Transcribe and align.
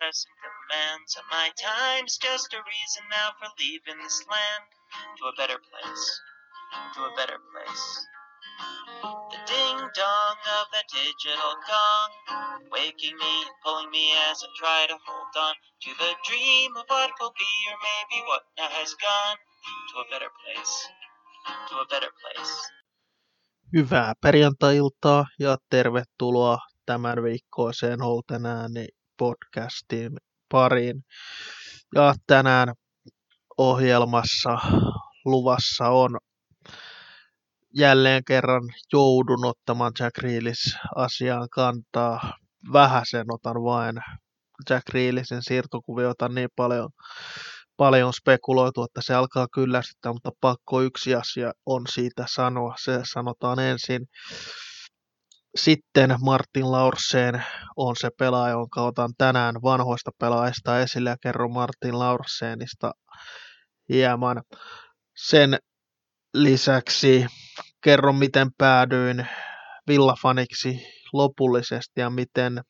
pressing 0.00 0.32
demands 0.40 1.12
of 1.20 1.24
my 1.28 1.52
time's. 1.60 2.16
Just 2.16 2.56
a 2.56 2.60
reason 2.64 3.04
now 3.12 3.36
for 3.36 3.52
leaving 3.60 4.00
this 4.00 4.24
land. 4.32 4.64
To 5.20 5.28
a 5.28 5.34
better 5.36 5.60
place, 5.60 6.04
to 6.96 7.00
a 7.04 7.12
better 7.20 7.36
place. 7.52 7.86
The 9.32 9.40
ding 9.44 9.78
dong 9.92 10.36
of 10.58 10.66
the 10.72 10.84
digital 10.88 11.52
gong, 11.68 12.10
waking 12.72 13.16
me, 13.16 13.34
pulling 13.62 13.90
me 13.92 14.12
as 14.28 14.40
I 14.40 14.48
try 14.56 14.80
to 14.88 14.96
hold 15.06 15.34
on 15.46 15.54
to 15.84 15.90
the 16.00 16.12
dream 16.26 16.76
of 16.80 16.88
what 16.88 17.12
will 17.20 17.34
be 17.36 17.54
or 17.70 17.76
maybe 17.88 18.18
what 18.26 18.42
now 18.56 18.72
has 18.80 18.96
gone. 18.96 19.38
To 19.92 19.94
a 20.00 20.06
better 20.10 20.32
place, 20.40 20.74
to 21.68 21.74
a 21.84 21.86
better 21.92 22.12
place. 22.20 22.54
Hyvää 23.72 24.12
perjantai-iltaa 24.20 25.24
ja 25.38 25.56
tervetuloa 25.70 26.58
tämän 26.86 27.22
viikkoiseen 27.22 28.00
Holten 28.00 28.46
ääni 28.46 28.88
podcastin 29.20 30.12
pariin. 30.48 31.04
Ja 31.94 32.14
tänään 32.26 32.74
ohjelmassa 33.58 34.58
luvassa 35.24 35.88
on 35.88 36.18
jälleen 37.74 38.24
kerran 38.24 38.62
joudun 38.92 39.44
ottamaan 39.44 39.92
Jack 39.98 40.18
Reelis 40.18 40.76
asiaan 40.96 41.48
kantaa. 41.50 42.32
Vähäsen 42.72 43.26
otan 43.32 43.62
vain 43.62 43.96
Jack 44.70 44.88
Reelisin 44.88 45.42
siirtokuviota 45.42 46.28
niin 46.28 46.48
paljon, 46.56 46.88
paljon 47.76 48.12
spekuloitu, 48.12 48.82
että 48.82 49.00
se 49.02 49.14
alkaa 49.14 49.46
kyllästyttää, 49.54 50.12
mutta 50.12 50.30
pakko 50.40 50.80
yksi 50.80 51.14
asia 51.14 51.52
on 51.66 51.82
siitä 51.94 52.24
sanoa. 52.34 52.74
Se 52.84 53.00
sanotaan 53.12 53.58
ensin. 53.58 54.06
Sitten 55.56 56.16
Martin 56.20 56.72
Laurseen 56.72 57.44
on 57.76 57.96
se 57.96 58.10
pelaaja, 58.18 58.52
jonka 58.52 58.82
otan 58.82 59.10
tänään 59.18 59.54
vanhoista 59.62 60.10
pelaajista 60.18 60.80
esille 60.80 61.10
ja 61.10 61.16
kerron 61.22 61.52
Martin 61.52 61.98
Laurseenista 61.98 62.92
hieman. 63.88 64.42
Sen 65.16 65.58
lisäksi 66.34 67.26
kerron, 67.80 68.16
miten 68.16 68.48
päädyin 68.58 69.26
villafaniksi 69.88 70.86
lopullisesti 71.12 72.00
ja 72.00 72.10
miten 72.10 72.60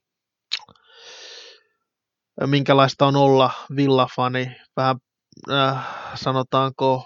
minkälaista 2.47 3.07
on 3.07 3.17
olla 3.17 3.51
villafani. 3.77 4.57
Vähän 4.77 4.97
äh, 5.51 5.87
sanotaanko 6.15 7.05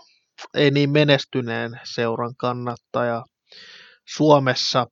ei 0.54 0.70
niin 0.70 0.90
menestyneen 0.90 1.80
seuran 1.84 2.36
kannattaja 2.36 3.24
Suomessa 4.08 4.86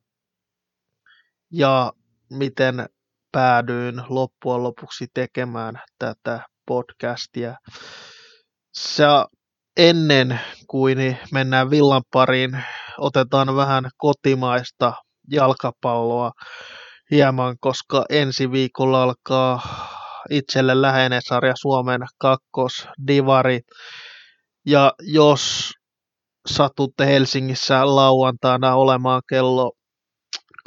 ja 1.53 1.91
miten 2.29 2.85
päädyin 3.31 4.03
loppujen 4.09 4.63
lopuksi 4.63 5.05
tekemään 5.13 5.81
tätä 5.99 6.39
podcastia. 6.65 7.55
Se 8.73 9.03
ennen 9.77 10.39
kuin 10.67 11.17
mennään 11.31 11.69
villan 11.69 12.01
pariin, 12.13 12.63
otetaan 12.97 13.55
vähän 13.55 13.89
kotimaista 13.97 14.93
jalkapalloa 15.31 16.31
hieman, 17.11 17.55
koska 17.59 18.05
ensi 18.09 18.51
viikolla 18.51 19.03
alkaa 19.03 19.61
itselle 20.29 20.81
läheinen 20.81 21.21
sarja 21.21 21.53
Suomen 21.55 22.01
kakkosdivari. 22.17 23.59
Ja 24.65 24.93
jos 25.01 25.71
satutte 26.47 27.05
Helsingissä 27.05 27.95
lauantaina 27.95 28.75
olemaan 28.75 29.21
kello 29.29 29.71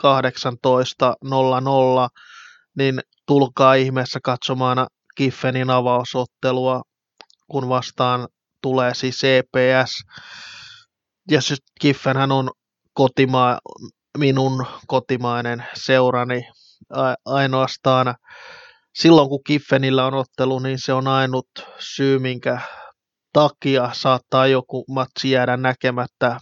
18.00, 0.03 0.09
niin 2.77 3.01
tulkaa 3.27 3.75
ihmeessä 3.75 4.21
katsomaan 4.23 4.87
Kiffenin 5.15 5.71
avausottelua, 5.71 6.83
kun 7.51 7.69
vastaan 7.69 8.29
tulee 8.63 8.95
siis 8.95 9.17
CPS. 9.17 10.03
Ja 11.31 11.41
Kiffenhän 11.81 12.33
on 12.33 12.51
kotima, 12.93 13.59
minun 14.19 14.67
kotimainen 14.87 15.65
seurani 15.75 16.49
ainoastaan 17.25 18.15
silloin 18.95 19.29
kun 19.29 19.45
Kiffenillä 19.47 20.07
on 20.07 20.15
ottelu, 20.15 20.59
niin 20.59 20.79
se 20.79 20.93
on 20.93 21.09
ainut 21.09 21.49
syy, 21.79 22.19
minkä 22.19 22.61
takia 23.33 23.91
saattaa 23.93 24.47
joku 24.47 24.85
matsi 24.89 25.31
jäädä 25.31 25.57
näkemättä 25.57 26.41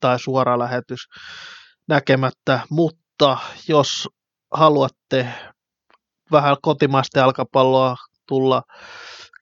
tai 0.00 0.20
suora 0.20 0.58
lähetys 0.58 1.00
näkemättä, 1.88 2.60
mutta 2.70 3.38
jos 3.68 4.08
haluatte 4.54 5.28
vähän 6.32 6.56
kotimaista 6.62 7.18
jalkapalloa 7.18 7.96
tulla 8.28 8.62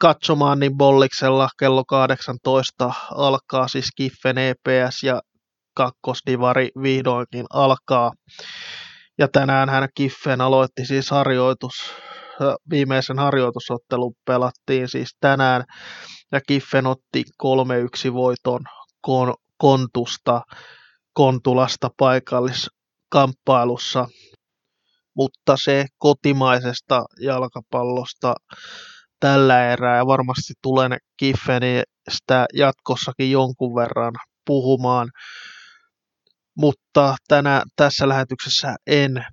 katsomaan, 0.01 0.59
niin 0.59 0.77
Bolliksella 0.77 1.49
kello 1.59 1.85
18 1.85 2.93
alkaa 3.11 3.69
siis 3.69 3.89
Kiffen 3.97 4.39
EPS 4.39 5.03
ja 5.03 5.21
kakkosdivari 5.77 6.69
vihdoinkin 6.83 7.47
alkaa. 7.53 8.13
Ja 9.19 9.29
tänään 9.29 9.69
hän 9.69 9.89
Kiffen 9.95 10.41
aloitti 10.41 10.85
siis 10.87 11.11
harjoitus, 11.11 11.75
viimeisen 12.71 13.19
harjoitusottelun 13.19 14.15
pelattiin 14.27 14.89
siis 14.89 15.17
tänään 15.21 15.65
ja 16.33 16.41
Kiffen 16.49 16.87
otti 16.87 17.25
3-1 18.11 18.13
voiton 18.13 18.61
kon, 19.01 19.35
Kontusta, 19.59 20.41
Kontulasta 21.15 21.91
paikalliskamppailussa. 21.99 24.07
Mutta 25.17 25.57
se 25.65 25.87
kotimaisesta 25.99 27.05
jalkapallosta 27.21 28.35
tällä 29.21 29.73
erää 29.73 29.97
ja 29.97 30.07
varmasti 30.07 30.53
tulen 30.63 30.97
Kiffenistä 31.17 32.47
jatkossakin 32.55 33.31
jonkun 33.31 33.75
verran 33.75 34.13
puhumaan. 34.47 35.11
Mutta 36.57 37.17
tänä, 37.29 37.63
tässä 37.77 38.09
lähetyksessä 38.09 38.77
en 38.87 39.25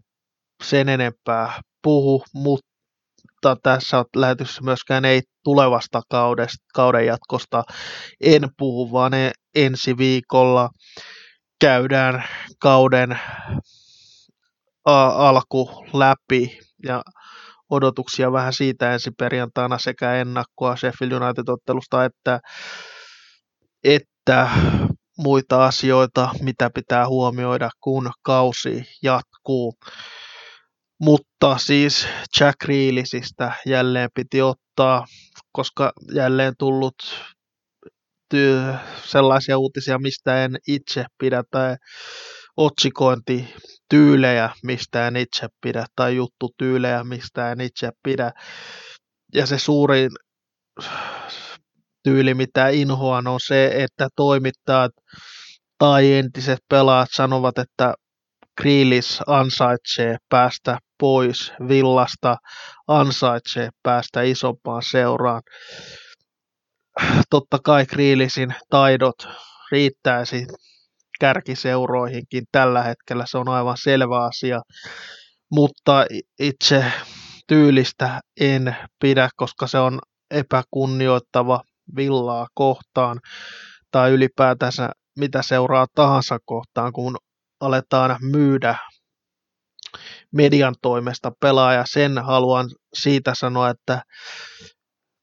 sen 0.63 0.89
enempää 0.89 1.61
puhu, 1.83 2.23
mutta 2.33 3.55
tässä 3.63 4.05
lähetyksessä 4.15 4.61
myöskään 4.61 5.05
ei 5.05 5.21
tulevasta 5.43 6.01
kaudesta, 6.09 6.65
kauden 6.73 7.05
jatkosta 7.05 7.63
en 8.21 8.49
puhu, 8.57 8.91
vaan 8.91 9.11
ensi 9.55 9.97
viikolla 9.97 10.69
käydään 11.61 12.23
kauden 12.59 13.19
alku 14.85 15.85
läpi 15.93 16.59
ja 16.85 17.01
odotuksia 17.69 18.31
vähän 18.31 18.53
siitä 18.53 18.93
ensi 18.93 19.11
perjantaina 19.11 19.77
sekä 19.77 20.15
ennakkoa 20.15 20.75
Sheffield 20.75 21.11
United-ottelusta 21.11 22.05
että, 22.05 22.39
että 23.83 24.49
muita 25.17 25.65
asioita, 25.65 26.29
mitä 26.41 26.69
pitää 26.73 27.07
huomioida, 27.07 27.69
kun 27.81 28.11
kausi 28.21 28.83
jatkuu. 29.03 29.73
Mutta 30.99 31.57
siis 31.57 32.07
Jack 32.39 32.63
Reelisistä 32.63 33.53
jälleen 33.65 34.09
piti 34.15 34.41
ottaa, 34.41 35.05
koska 35.51 35.91
jälleen 36.13 36.53
tullut 36.59 36.95
ty- 38.31 38.77
sellaisia 39.03 39.57
uutisia, 39.57 39.99
mistä 39.99 40.43
en 40.43 40.57
itse 40.67 41.05
pidä, 41.17 41.43
tai 41.51 41.75
otsikointityylejä, 42.57 44.49
mistä 44.63 45.07
en 45.07 45.15
itse 45.15 45.47
pidä, 45.61 45.85
tai 45.95 46.15
juttutyylejä, 46.15 47.03
mistä 47.03 47.51
en 47.51 47.61
itse 47.61 47.89
pidä. 48.03 48.31
Ja 49.33 49.45
se 49.45 49.59
suurin 49.59 50.09
tyyli, 52.03 52.33
mitä 52.33 52.67
inhoan, 52.67 53.27
on 53.27 53.39
se, 53.39 53.71
että 53.73 54.07
toimittajat 54.15 54.91
tai 55.77 56.13
entiset 56.13 56.59
pelaajat 56.69 57.09
sanovat, 57.11 57.57
että 57.57 57.93
Kriilis 58.57 59.19
ansaitsee 59.27 60.17
päästä 60.29 60.77
pois 60.99 61.53
villasta, 61.67 62.37
ansaitsee 62.87 63.69
päästä 63.83 64.21
isompaan 64.21 64.81
seuraan. 64.91 65.41
Totta 67.29 67.59
kai 67.63 67.85
Kriilisin 67.85 68.55
taidot 68.69 69.15
riittäisi 69.71 70.47
kärkiseuroihinkin 71.19 72.43
tällä 72.51 72.83
hetkellä, 72.83 73.25
se 73.27 73.37
on 73.37 73.49
aivan 73.49 73.77
selvä 73.83 74.25
asia, 74.25 74.61
mutta 75.51 76.05
itse 76.39 76.85
tyylistä 77.47 78.19
en 78.39 78.75
pidä, 78.99 79.29
koska 79.35 79.67
se 79.67 79.77
on 79.77 79.99
epäkunnioittava 80.31 81.61
villaa 81.95 82.47
kohtaan 82.53 83.19
tai 83.91 84.11
ylipäätänsä 84.11 84.89
mitä 85.17 85.41
seuraa 85.41 85.85
tahansa 85.95 86.37
kohtaan, 86.45 86.93
kun 86.93 87.17
aletaan 87.59 88.17
myydä 88.21 88.75
median 90.31 90.75
toimesta 90.81 91.31
pelaaja. 91.41 91.83
Sen 91.87 92.17
haluan 92.17 92.69
siitä 92.93 93.33
sanoa, 93.35 93.69
että 93.69 94.01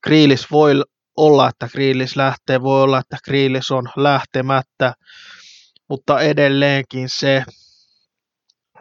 Kriilis 0.03 0.50
voi 0.50 0.82
olla, 1.19 1.49
että 1.49 1.69
Kriilis 1.69 2.17
lähtee, 2.17 2.62
voi 2.62 2.82
olla, 2.82 2.99
että 2.99 3.17
Kriilis 3.25 3.70
on 3.70 3.88
lähtemättä, 3.97 4.94
mutta 5.88 6.20
edelleenkin 6.20 7.09
se 7.09 7.44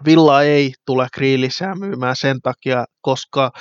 Villa 0.05 0.41
ei 0.43 0.73
tule 0.85 1.07
Kriilisää 1.13 1.75
myymään 1.75 2.15
sen 2.15 2.41
takia, 2.41 2.85
koska 3.01 3.51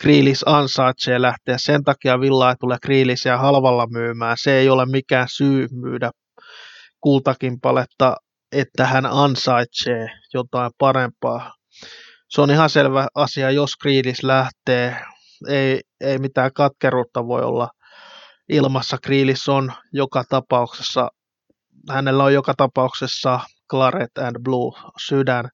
Kriilis 0.00 0.42
ansaitsee 0.46 1.22
lähteä. 1.22 1.56
Sen 1.58 1.84
takia 1.84 2.20
Villa 2.20 2.50
ei 2.50 2.56
tule 2.60 2.78
Kriilisiä 2.82 3.38
halvalla 3.38 3.86
myymään. 3.86 4.36
Se 4.40 4.58
ei 4.58 4.68
ole 4.68 4.86
mikään 4.86 5.26
syy 5.30 5.66
myydä 5.72 6.10
kultakin 7.00 7.60
paletta, 7.60 8.16
että 8.52 8.86
hän 8.86 9.06
ansaitsee 9.06 10.06
jotain 10.34 10.70
parempaa. 10.78 11.54
Se 12.30 12.40
on 12.40 12.50
ihan 12.50 12.70
selvä 12.70 13.06
asia, 13.14 13.50
jos 13.50 13.76
Kriilis 13.76 14.22
lähtee. 14.22 14.96
Ei, 15.48 15.80
ei 16.00 16.18
mitään 16.18 16.52
katkeruutta 16.52 17.26
voi 17.26 17.42
olla 17.42 17.68
ilmassa. 18.48 18.98
Kriilis 19.02 19.48
on 19.48 19.72
joka 19.92 20.24
tapauksessa, 20.28 21.08
hänellä 21.90 22.24
on 22.24 22.34
joka 22.34 22.54
tapauksessa 22.56 23.40
Claret 23.70 24.18
and 24.18 24.36
Blue 24.42 24.78
sydän, 25.06 25.48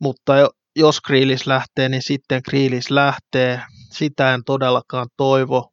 mutta 0.00 0.32
jos 0.76 1.00
Kriilis 1.00 1.46
lähtee, 1.46 1.88
niin 1.88 2.02
sitten 2.02 2.42
Kriilis 2.42 2.90
lähtee. 2.90 3.62
Sitä 3.92 4.34
en 4.34 4.44
todellakaan 4.44 5.08
toivo. 5.16 5.72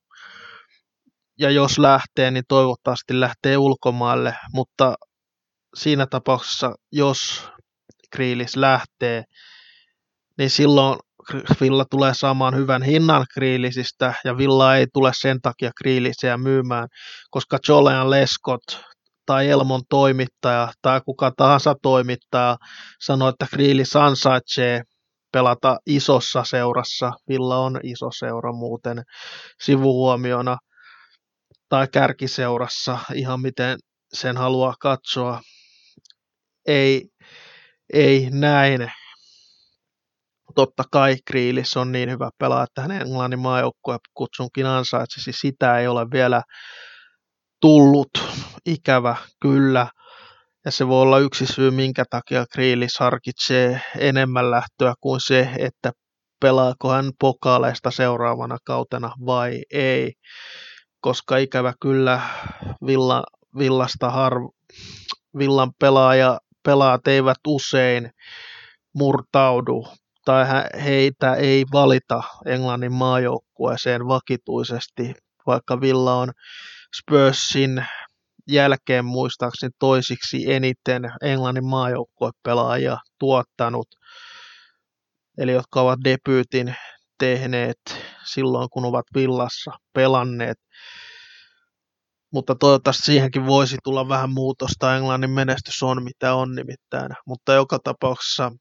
Ja 1.40 1.50
jos 1.50 1.80
lähtee, 1.80 2.32
niin 2.32 2.44
toivottavasti 2.48 3.20
lähtee 3.20 3.58
ulkomaille, 3.58 4.36
mutta 4.54 4.96
siinä 5.76 6.08
tapauksessa, 6.08 6.76
jos 6.92 7.48
Kriilis 8.12 8.56
lähtee, 8.56 9.24
niin 10.38 10.50
silloin 10.50 11.00
Villa 11.62 11.86
tulee 11.86 12.14
saamaan 12.14 12.56
hyvän 12.56 12.84
hinnan 12.84 13.26
Kriilisistä 13.34 14.14
ja 14.24 14.38
Villa 14.38 14.76
ei 14.76 14.88
tule 14.94 15.12
sen 15.22 15.42
takia 15.42 15.72
Kriilisiä 15.78 16.38
myymään, 16.38 16.88
koska 17.30 17.58
Jolean 17.68 18.10
Leskot 18.10 18.62
tai 19.26 19.50
Elmon 19.50 19.82
toimittaja 19.90 20.74
tai 20.82 21.02
kuka 21.06 21.32
tahansa 21.38 21.76
toimittaja 21.82 22.58
sanoo, 23.02 23.30
että 23.30 23.48
Kriilis 23.52 23.96
ansaitsee 23.96 24.82
pelata 25.32 25.78
isossa 25.86 26.44
seurassa. 26.44 27.12
Villa 27.30 27.58
on 27.58 27.80
iso 27.84 28.12
seura 28.12 28.54
muuten 28.54 29.04
sivuhuomiona 29.62 30.58
tai 31.70 31.88
kärkiseurassa, 31.88 32.98
ihan 33.14 33.42
miten 33.42 33.80
sen 34.14 34.38
haluaa 34.38 34.74
katsoa. 34.80 35.42
Ei, 36.68 37.06
ei 37.94 38.30
näin. 38.32 38.92
Totta 40.60 40.84
kai 40.92 41.18
Kriilis 41.26 41.78
on 41.78 41.92
niin 41.92 42.10
hyvä 42.10 42.30
pelaaja, 42.38 42.64
että 42.64 42.82
hänen 42.82 43.02
Englannin 43.02 43.40
maajoukkue 43.40 43.98
kutsunkin 44.14 44.66
ansaitsisi. 44.66 45.32
Sitä 45.34 45.80
ei 45.80 45.88
ole 45.88 46.12
vielä 46.12 46.42
tullut. 47.62 48.10
Ikävä 48.66 49.16
kyllä. 49.42 49.88
Ja 50.66 50.72
se 50.72 50.88
voi 50.88 51.02
olla 51.02 51.20
yksi 51.20 51.46
syy, 51.46 51.72
minkä 51.72 52.04
takia 52.10 52.46
Kriilis 52.52 53.00
harkitsee 53.00 53.82
enemmän 53.98 54.52
lähtöä 54.52 54.94
kuin 55.02 55.20
se, 55.22 55.50
että 55.60 55.92
pelaako 56.42 56.92
hän 56.92 57.12
pokaaleista 57.20 57.92
seuraavana 57.92 58.58
kautena 58.66 59.12
vai 59.26 59.62
ei. 59.74 60.14
Koska 61.02 61.38
ikävä 61.38 61.74
kyllä 61.82 62.22
Villa, 62.86 63.24
Villasta 63.58 64.10
har, 64.10 64.34
Villan 65.38 65.72
pelaaja, 65.80 66.40
pelaat 66.64 67.08
eivät 67.08 67.40
usein 67.48 68.12
murtaudu 68.94 69.88
tai 70.30 70.46
heitä 70.84 71.34
ei 71.34 71.66
valita 71.72 72.24
Englannin 72.46 72.94
maajoukkueeseen 72.94 74.08
vakituisesti, 74.08 75.14
vaikka 75.48 75.82
Villa 75.82 76.16
on 76.16 76.32
Spursin 76.96 77.86
jälkeen 78.48 79.06
muistaakseni 79.06 79.72
toisiksi 79.80 80.54
eniten 80.54 81.04
Englannin 81.22 81.66
maajoukkuepelaajia 81.66 82.98
tuottanut, 83.20 83.88
eli 85.38 85.52
jotka 85.52 85.82
ovat 85.82 86.00
debyytin 86.04 86.76
tehneet 87.20 87.80
silloin, 88.26 88.70
kun 88.70 88.86
ovat 88.86 89.06
villassa 89.16 89.72
pelanneet. 89.94 90.58
Mutta 92.34 92.56
toivottavasti 92.56 93.04
siihenkin 93.04 93.46
voisi 93.46 93.78
tulla 93.84 94.10
vähän 94.10 94.30
muutosta. 94.30 94.96
Englannin 94.96 95.30
menestys 95.30 95.84
on 95.84 96.04
mitä 96.04 96.34
on 96.34 96.56
nimittäin. 96.56 97.12
Mutta 97.28 97.54
joka 97.54 97.80
tapauksessa 97.84 98.52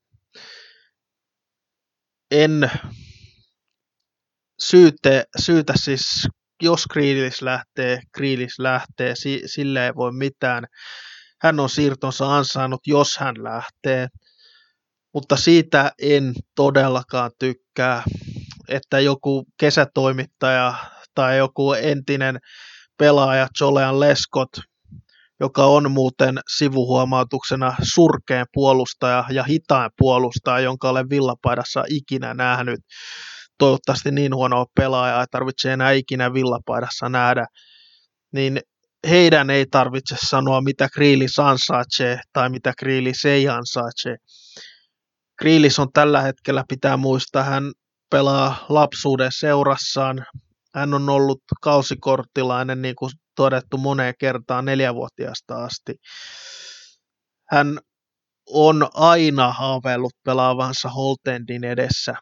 en 2.30 2.70
syyte, 4.60 5.24
syytä 5.40 5.72
siis 5.76 6.28
jos 6.62 6.84
Kriilis 6.92 7.42
lähtee, 7.42 8.00
Kriilis 8.12 8.58
lähtee, 8.58 9.14
sille 9.46 9.86
ei 9.86 9.94
voi 9.94 10.12
mitään. 10.12 10.64
Hän 11.42 11.60
on 11.60 11.70
siirtonsa 11.70 12.36
ansainnut, 12.36 12.80
jos 12.86 13.16
hän 13.18 13.34
lähtee. 13.44 14.08
Mutta 15.14 15.36
siitä 15.36 15.92
en 16.02 16.32
todellakaan 16.54 17.30
tykkää, 17.38 18.02
että 18.68 19.00
joku 19.00 19.44
kesätoimittaja 19.60 20.74
tai 21.14 21.38
joku 21.38 21.72
entinen 21.72 22.38
pelaaja 22.98 23.48
Jolean 23.60 24.00
Leskot, 24.00 24.48
joka 25.40 25.64
on 25.64 25.90
muuten 25.90 26.38
sivuhuomautuksena 26.56 27.74
surkeen 27.94 28.46
puolustaja 28.52 29.24
ja 29.30 29.42
hitain 29.42 29.90
puolustaja, 29.98 30.60
jonka 30.60 30.88
olen 30.88 31.10
villapaidassa 31.10 31.84
ikinä 31.88 32.34
nähnyt, 32.34 32.80
toivottavasti 33.58 34.10
niin 34.10 34.34
huonoa 34.34 34.66
pelaajaa, 34.74 35.22
että 35.22 35.38
tarvitsee 35.38 35.72
enää 35.72 35.92
ikinä 35.92 36.32
villapaidassa 36.32 37.08
nähdä, 37.08 37.46
niin 38.32 38.60
heidän 39.08 39.50
ei 39.50 39.66
tarvitse 39.70 40.16
sanoa, 40.28 40.60
mitä 40.60 40.88
Kriilis 40.92 41.38
ansaitsee 41.38 42.20
tai 42.32 42.50
mitä 42.50 42.72
Kriilis 42.78 43.24
ei 43.24 43.48
ansaitse. 43.48 44.16
Kriilis 45.38 45.78
on 45.78 45.88
tällä 45.92 46.20
hetkellä, 46.20 46.64
pitää 46.68 46.96
muistaa, 46.96 47.42
hän 47.42 47.72
pelaa 48.10 48.66
lapsuuden 48.68 49.30
seurassaan. 49.32 50.26
Hän 50.74 50.94
on 50.94 51.08
ollut 51.08 51.42
kausikorttilainen, 51.62 52.82
niin 52.82 52.94
kuin 52.96 53.10
todettu 53.38 53.78
moneen 53.78 54.14
kertaan 54.18 54.64
neljävuotiaasta 54.64 55.64
asti. 55.64 55.94
Hän 57.50 57.78
on 58.46 58.88
aina 58.94 59.52
haaveillut 59.52 60.12
pelaavansa 60.24 60.88
Holtendin 60.88 61.64
edessä 61.64 62.14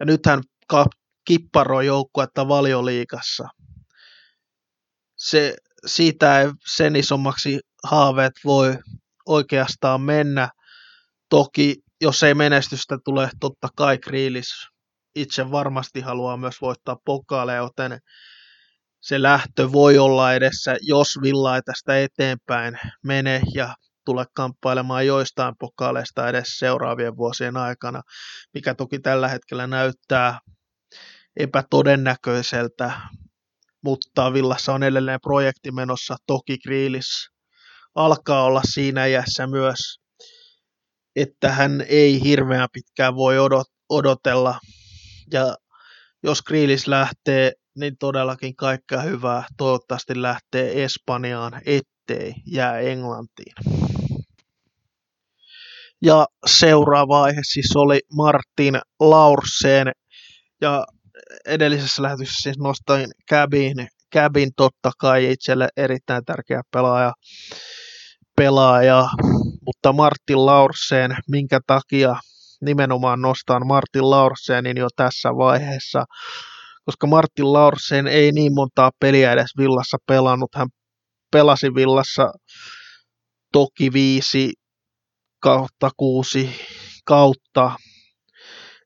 ja 0.00 0.06
nyt 0.06 0.26
hän 0.26 0.42
kipparoi 1.24 1.86
joukkuetta 1.86 2.48
valioliikassa. 2.48 3.48
Se, 5.16 5.56
siitä 5.86 6.40
ei 6.40 6.48
sen 6.74 6.96
isommaksi 6.96 7.60
haaveet 7.84 8.32
voi 8.44 8.78
oikeastaan 9.26 10.00
mennä. 10.00 10.48
Toki 11.30 11.74
jos 12.00 12.22
ei 12.22 12.34
menestystä 12.34 12.98
tule, 13.04 13.30
totta 13.40 13.68
kai 13.76 13.98
Kriilis 13.98 14.48
itse 15.14 15.50
varmasti 15.50 16.00
haluaa 16.00 16.36
myös 16.36 16.60
voittaa 16.60 16.96
pokaaleja, 17.04 17.58
joten 17.58 17.98
se 19.00 19.22
lähtö 19.22 19.72
voi 19.72 19.98
olla 19.98 20.34
edessä, 20.34 20.76
jos 20.80 21.18
Villa 21.22 21.56
ei 21.56 21.62
tästä 21.62 22.00
eteenpäin 22.00 22.78
mene 23.04 23.40
ja 23.54 23.74
tule 24.04 24.26
kamppailemaan 24.34 25.06
joistain 25.06 25.54
pokaaleista 25.58 26.28
edes 26.28 26.58
seuraavien 26.58 27.16
vuosien 27.16 27.56
aikana, 27.56 28.02
mikä 28.54 28.74
toki 28.74 28.98
tällä 28.98 29.28
hetkellä 29.28 29.66
näyttää 29.66 30.38
epätodennäköiseltä, 31.36 32.92
mutta 33.84 34.32
Villassa 34.32 34.72
on 34.72 34.82
edelleen 34.82 35.20
projekti 35.22 35.72
menossa. 35.72 36.16
Toki 36.26 36.58
Kriilis 36.58 37.28
alkaa 37.94 38.44
olla 38.44 38.62
siinä 38.64 39.06
iässä 39.06 39.46
myös, 39.46 39.78
että 41.16 41.52
hän 41.52 41.84
ei 41.88 42.24
hirveän 42.24 42.68
pitkään 42.72 43.14
voi 43.14 43.36
odotella. 43.88 44.60
Ja 45.32 45.56
jos 46.22 46.42
Kriilis 46.42 46.86
lähtee, 46.86 47.52
niin 47.76 47.96
todellakin 47.98 48.56
kaikkea 48.56 49.00
hyvää. 49.00 49.44
Toivottavasti 49.56 50.22
lähtee 50.22 50.84
Espanjaan, 50.84 51.60
ettei 51.66 52.34
jää 52.46 52.78
Englantiin. 52.78 53.54
Ja 56.02 56.26
seuraava 56.46 57.22
aihe 57.22 57.40
siis 57.42 57.76
oli 57.76 58.00
Martin 58.12 58.78
Laursen. 59.00 59.92
Ja 60.60 60.84
edellisessä 61.46 62.02
lähetyksessä 62.02 62.42
siis 62.42 62.58
nostin 62.58 63.10
Cabin, 63.30 63.88
Cabin 64.14 64.50
totta 64.56 64.90
kai 64.98 65.32
itselle 65.32 65.68
erittäin 65.76 66.24
tärkeä 66.24 66.62
pelaaja, 66.72 67.12
pelaaja, 68.36 69.08
mutta 69.66 69.92
Martin 69.92 70.46
Laursen, 70.46 71.16
minkä 71.30 71.60
takia 71.66 72.16
nimenomaan 72.60 73.20
nostan 73.20 73.66
Martin 73.66 74.10
Laursenin 74.10 74.76
jo 74.76 74.88
tässä 74.96 75.28
vaiheessa, 75.28 76.04
koska 76.86 77.06
Martin 77.06 77.52
Laursen 77.52 78.06
ei 78.06 78.32
niin 78.32 78.54
montaa 78.54 78.90
peliä 79.00 79.32
edes 79.32 79.50
Villassa 79.58 79.96
pelannut. 80.06 80.50
Hän 80.54 80.68
pelasi 81.32 81.74
Villassa 81.74 82.32
toki 83.52 83.92
viisi 83.92 84.52
kautta 85.42 85.90
kuusi 85.96 86.50
kautta, 87.04 87.72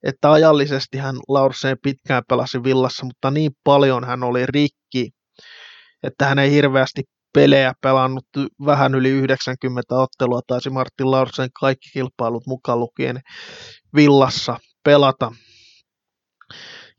että 0.03 0.33
ajallisesti 0.33 0.99
hän 0.99 1.17
Laurseen 1.29 1.77
pitkään 1.83 2.23
pelasi 2.29 2.63
villassa, 2.63 3.05
mutta 3.05 3.31
niin 3.31 3.51
paljon 3.65 4.05
hän 4.05 4.23
oli 4.23 4.47
rikki, 4.47 5.11
että 6.03 6.27
hän 6.27 6.39
ei 6.39 6.51
hirveästi 6.51 7.03
pelejä 7.35 7.73
pelannut 7.83 8.27
vähän 8.67 8.95
yli 8.95 9.09
90 9.09 9.95
ottelua, 9.95 10.41
taisi 10.47 10.71
Martin 10.71 11.11
Laursen 11.11 11.49
kaikki 11.61 11.91
kilpailut 11.93 12.47
mukaan 12.47 12.81
lukien 12.81 13.21
villassa 13.97 14.57
pelata. 14.85 15.33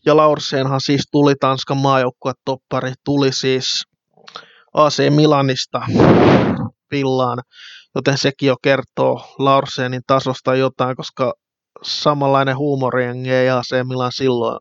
Ja 0.05 0.17
Laurseenhan 0.17 0.81
siis 0.81 1.03
tuli 1.11 1.35
Tanskan 1.39 1.77
maajoukkuetoppari, 1.77 2.93
tuli 3.05 3.31
siis 3.31 3.83
AC 4.73 5.09
Milanista 5.09 5.81
Villaan, 6.91 7.37
joten 7.95 8.17
sekin 8.17 8.47
jo 8.47 8.55
kertoo 8.63 9.35
Laurseenin 9.39 10.01
tasosta 10.07 10.55
jotain, 10.55 10.95
koska 10.95 11.33
samanlainen 11.83 12.57
huumoriengi 12.57 13.31
ei 13.31 13.49
AC 13.49 13.71
Milan 13.87 14.11
silloin, 14.11 14.59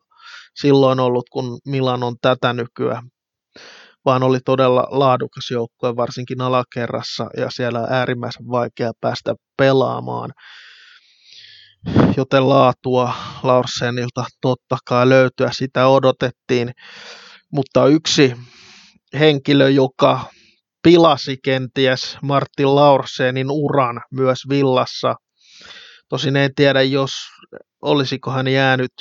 silloin 0.55 0.99
ollut, 0.99 1.25
kun 1.31 1.59
Milan 1.65 2.03
on 2.03 2.15
tätä 2.21 2.53
nykyään 2.53 3.03
vaan 4.05 4.23
oli 4.23 4.39
todella 4.45 4.87
laadukas 4.89 5.51
joukkue, 5.51 5.95
varsinkin 5.95 6.41
alakerrassa, 6.41 7.29
ja 7.37 7.49
siellä 7.49 7.79
on 7.79 7.87
äärimmäisen 7.89 8.47
vaikea 8.47 8.91
päästä 9.01 9.35
pelaamaan. 9.57 10.31
Joten 12.17 12.49
laatua 12.49 13.13
Larsenilta 13.43 14.25
totta 14.41 14.77
kai 14.85 15.09
löytyä, 15.09 15.49
sitä 15.51 15.87
odotettiin. 15.87 16.71
Mutta 17.51 17.87
yksi 17.87 18.35
henkilö, 19.19 19.69
joka 19.69 20.25
pilasi 20.83 21.37
kenties 21.43 22.17
Martin 22.21 22.75
Laursenin 22.75 23.51
uran 23.51 24.01
myös 24.11 24.39
Villassa. 24.49 25.15
Tosin 26.09 26.35
en 26.35 26.55
tiedä, 26.55 26.81
jos 26.81 27.11
olisiko 27.81 28.31
hän 28.31 28.47
jäänyt 28.47 28.93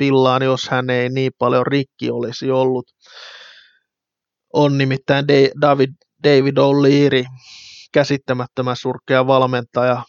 Villaan, 0.00 0.42
jos 0.42 0.68
hän 0.68 0.90
ei 0.90 1.08
niin 1.08 1.32
paljon 1.38 1.66
rikki 1.66 2.10
olisi 2.10 2.50
ollut 2.50 2.86
on 4.52 4.78
nimittäin 4.78 5.24
David, 5.60 5.90
David 6.24 6.56
O'Leary, 6.56 7.24
käsittämättömän 7.92 8.76
surkea 8.76 9.26
valmentaja, 9.26 10.02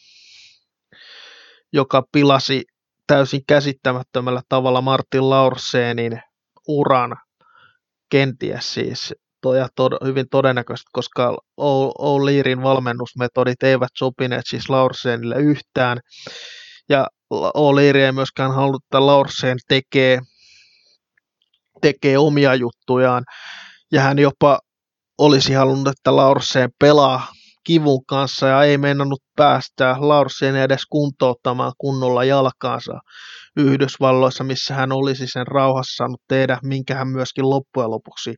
joka 1.73 2.03
pilasi 2.11 2.63
täysin 3.07 3.41
käsittämättömällä 3.47 4.41
tavalla 4.49 4.81
Martin 4.81 5.29
Laursenin 5.29 6.21
uran, 6.67 7.17
kenties 8.09 8.73
siis, 8.73 9.13
ja 9.57 9.67
tod- 9.81 10.05
hyvin 10.07 10.25
todennäköisesti, 10.31 10.89
koska 10.93 11.37
O'Learyn 11.99 12.63
valmennusmetodit 12.63 13.63
eivät 13.63 13.91
sopineet 13.97 14.45
siis 14.47 14.69
Laursenille 14.69 15.35
yhtään, 15.35 15.99
ja 16.89 17.07
O'Leary 17.33 17.97
ei 17.97 18.11
myöskään 18.11 18.55
halunnut, 18.55 18.83
että 18.85 19.05
Laursen 19.05 19.57
tekee, 19.67 20.19
tekee 21.81 22.17
omia 22.17 22.55
juttujaan, 22.55 23.23
ja 23.91 24.01
hän 24.01 24.19
jopa 24.19 24.59
olisi 25.17 25.53
halunnut, 25.53 25.87
että 25.87 26.15
Laurseen 26.15 26.69
pelaa 26.79 27.27
kivun 27.69 28.05
kanssa 28.05 28.47
ja 28.47 28.63
ei 28.63 28.77
meinannut 28.77 29.23
päästää 29.35 29.95
Laurseen 29.99 30.55
edes 30.55 30.85
kuntouttamaan 30.89 31.71
kunnolla 31.77 32.23
jalkaansa 32.23 32.93
Yhdysvalloissa, 33.57 34.43
missä 34.43 34.73
hän 34.73 34.91
olisi 34.91 35.27
sen 35.27 35.47
rauhassa 35.47 35.95
saanut 35.95 36.21
tehdä, 36.27 36.59
minkä 36.63 36.95
hän 36.95 37.07
myöskin 37.07 37.49
loppujen 37.49 37.91
lopuksi 37.91 38.35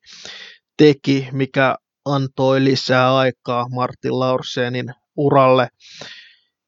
teki, 0.77 1.27
mikä 1.31 1.75
antoi 2.05 2.63
lisää 2.63 3.17
aikaa 3.17 3.69
Martin 3.69 4.19
Laurseenin 4.19 4.85
uralle. 5.17 5.67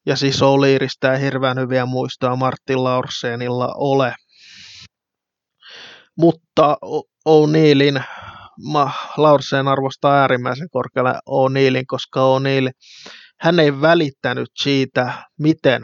Ja 0.06 0.16
siis 0.16 0.42
Oliiristä 0.42 1.14
ei 1.14 1.22
hirveän 1.22 1.60
hyviä 1.60 1.86
muistoja 1.86 2.36
Martin 2.36 2.84
Laurseenilla 2.84 3.74
ole. 3.78 4.16
Mutta 6.18 6.78
O'Neillin 7.30 8.04
mä 8.74 8.92
Laursen 9.18 9.68
arvostaa 9.68 10.14
äärimmäisen 10.14 10.70
korkealle 10.72 11.14
O'Neillin, 11.30 11.84
koska 11.88 12.20
O'Neill, 12.20 12.70
hän 13.40 13.60
ei 13.60 13.82
välittänyt 13.82 14.50
siitä, 14.56 15.14
miten 15.40 15.82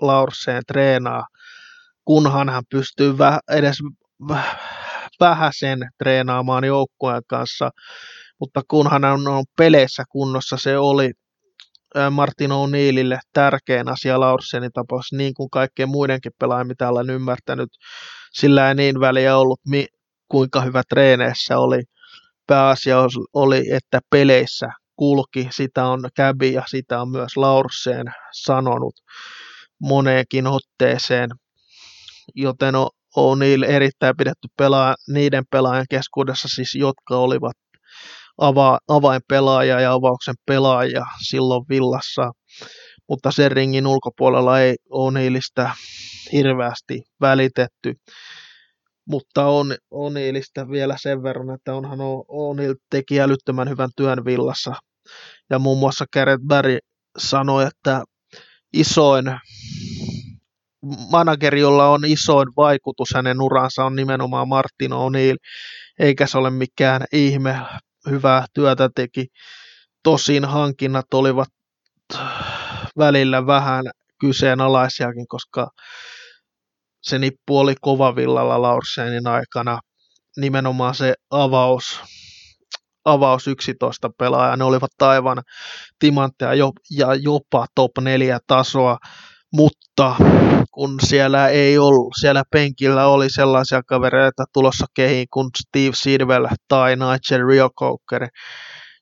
Laursen 0.00 0.62
treenaa, 0.66 1.26
kunhan 2.04 2.48
hän 2.48 2.62
pystyy 2.70 3.12
vä- 3.12 3.56
edes 3.56 3.76
vähän 5.20 5.52
sen 5.58 5.78
treenaamaan 5.98 6.64
joukkueen 6.64 7.22
kanssa, 7.28 7.70
mutta 8.40 8.62
kunhan 8.68 9.04
hän 9.04 9.28
on 9.28 9.44
peleissä 9.56 10.04
kunnossa, 10.10 10.56
se 10.56 10.78
oli 10.78 11.10
Martin 12.10 12.50
O'Neillille 12.50 13.18
tärkein 13.32 13.88
asia 13.88 14.20
Laursenin 14.20 14.72
tapauksessa, 14.72 15.16
niin 15.16 15.34
kuin 15.34 15.50
kaikkien 15.50 15.88
muidenkin 15.88 16.32
pelaajien, 16.38 16.66
mitä 16.66 16.88
olen 16.88 17.10
ymmärtänyt. 17.10 17.68
Sillä 18.32 18.68
ei 18.68 18.74
niin 18.74 19.00
väliä 19.00 19.36
ollut, 19.36 19.60
kuinka 20.28 20.60
hyvä 20.60 20.82
treeneissä 20.88 21.58
oli 21.58 21.82
pääasia 22.46 22.98
oli, 23.32 23.70
että 23.72 24.00
peleissä 24.10 24.66
kulki. 24.96 25.48
Sitä 25.50 25.86
on 25.86 26.00
Käbi 26.14 26.52
ja 26.52 26.62
sitä 26.66 27.00
on 27.02 27.10
myös 27.10 27.36
Laurseen 27.36 28.06
sanonut 28.32 28.94
moneenkin 29.80 30.46
otteeseen, 30.46 31.30
joten 32.34 32.74
on 33.16 33.38
niille 33.38 33.66
erittäin 33.66 34.16
pidetty 34.16 34.48
pelaa, 34.56 34.94
niiden 35.08 35.44
pelaajien 35.50 35.86
keskuudessa 35.90 36.48
siis, 36.48 36.74
jotka 36.74 37.16
olivat 37.16 37.56
ava, 38.38 38.78
avainpelaaja 38.88 39.80
ja 39.80 39.92
avauksen 39.92 40.34
pelaaja 40.46 41.06
silloin 41.28 41.64
villassa, 41.68 42.30
mutta 43.08 43.30
sen 43.30 43.52
ringin 43.52 43.86
ulkopuolella 43.86 44.60
ei 44.60 44.76
O'Neillistä 44.90 45.70
hirveästi 46.32 47.02
välitetty 47.20 47.94
mutta 49.08 49.46
on 49.46 49.74
O'Neillistä 49.94 50.70
vielä 50.70 50.96
sen 50.98 51.22
verran, 51.22 51.54
että 51.54 51.74
onhan 51.74 51.98
O'Neill 52.28 52.74
teki 52.90 53.20
älyttömän 53.20 53.68
hyvän 53.68 53.90
työn 53.96 54.24
villassa. 54.24 54.72
Ja 55.50 55.58
muun 55.58 55.78
muassa 55.78 56.04
Gareth 56.12 56.42
Barry 56.46 56.78
sanoi, 57.18 57.66
että 57.66 58.04
isoin 58.72 59.24
manageri, 61.10 61.60
jolla 61.60 61.88
on 61.88 62.04
isoin 62.04 62.48
vaikutus 62.56 63.08
hänen 63.14 63.40
uransa, 63.40 63.84
on 63.84 63.96
nimenomaan 63.96 64.48
Martin 64.48 64.90
O'Neill, 64.92 65.36
eikä 65.98 66.26
se 66.26 66.38
ole 66.38 66.50
mikään 66.50 67.04
ihme. 67.12 67.60
Hyvää 68.10 68.46
työtä 68.54 68.90
teki. 68.94 69.26
Tosin 70.02 70.44
hankinnat 70.44 71.14
olivat 71.14 71.48
välillä 72.98 73.46
vähän 73.46 73.84
kyseenalaisiakin, 74.20 75.28
koska 75.28 75.70
se 77.06 77.18
nippu 77.18 77.58
oli 77.58 77.74
kovavillalla 77.80 78.62
Laursenin 78.62 79.26
aikana. 79.26 79.78
Nimenomaan 80.36 80.94
se 80.94 81.14
avaus, 81.30 82.00
avaus 83.04 83.48
11 83.48 84.10
pelaajaa, 84.18 84.56
ne 84.56 84.64
olivat 84.64 85.02
aivan 85.02 85.42
timantteja 85.98 86.54
ja 86.90 87.14
jopa 87.14 87.66
top 87.74 87.90
4 88.00 88.38
tasoa, 88.46 88.98
mutta 89.52 90.16
kun 90.70 90.96
siellä 91.04 91.48
ei 91.48 91.78
ollut, 91.78 92.12
siellä 92.20 92.42
penkillä 92.52 93.06
oli 93.06 93.30
sellaisia 93.30 93.82
kavereita 93.82 94.44
tulossa 94.52 94.86
kehiin 94.94 95.26
kuin 95.32 95.48
Steve 95.58 95.92
Sidwell 95.94 96.46
tai 96.68 96.96
Nigel 96.96 97.46
Riocoker, 97.46 98.28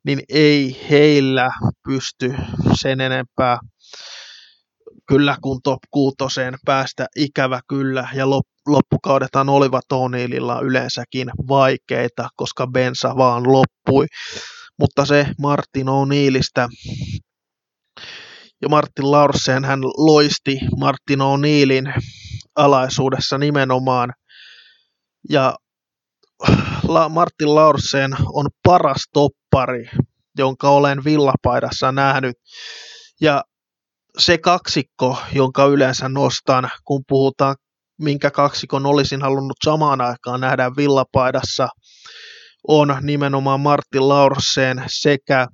niin 0.05 0.21
ei 0.29 0.87
heillä 0.91 1.51
pysty 1.89 2.35
sen 2.81 3.01
enempää 3.01 3.59
kyllä 5.07 5.37
kun 5.43 5.61
top 5.65 5.79
kuutoseen 5.91 6.55
päästä 6.65 7.07
ikävä 7.17 7.61
kyllä, 7.69 8.09
ja 8.15 8.27
loppukaudethan 8.67 9.49
olivat 9.49 9.85
O'Neillilla 9.95 10.63
yleensäkin 10.63 11.31
vaikeita, 11.49 12.29
koska 12.37 12.67
bensa 12.67 13.17
vaan 13.17 13.53
loppui. 13.53 14.07
Mutta 14.79 15.05
se 15.05 15.27
Martin 15.41 15.87
O'Neillistä 15.87 16.69
ja 18.63 18.69
Martin 18.69 19.11
Laursen 19.11 19.65
hän 19.65 19.81
loisti 19.83 20.59
Martin 20.79 21.19
O'Neillin 21.21 22.03
alaisuudessa 22.57 23.39
nimenomaan. 23.39 24.13
Ja 25.31 25.57
Martin 27.09 27.55
Laursen 27.55 28.17
on 28.33 28.47
paras 28.63 29.09
toppari, 29.13 29.91
jonka 30.39 30.71
olen 30.71 31.05
villapaidassa 31.05 31.93
nähnyt. 31.93 32.37
Ja 33.21 33.45
se 34.19 34.39
kaksikko, 34.39 35.19
jonka 35.33 35.67
yleensä 35.67 36.09
nostan, 36.09 36.71
kun 36.85 37.03
puhutaan, 37.09 37.57
minkä 38.01 38.31
kaksikon 38.31 38.87
olisin 38.87 39.23
halunnut 39.23 39.57
samaan 39.65 40.01
aikaan 40.01 40.41
nähdä 40.41 40.71
villapaidassa, 40.77 41.69
on 42.69 42.97
nimenomaan 43.01 43.61
Martin 43.61 44.09
Laursen 44.09 44.85
sekä 44.87 45.47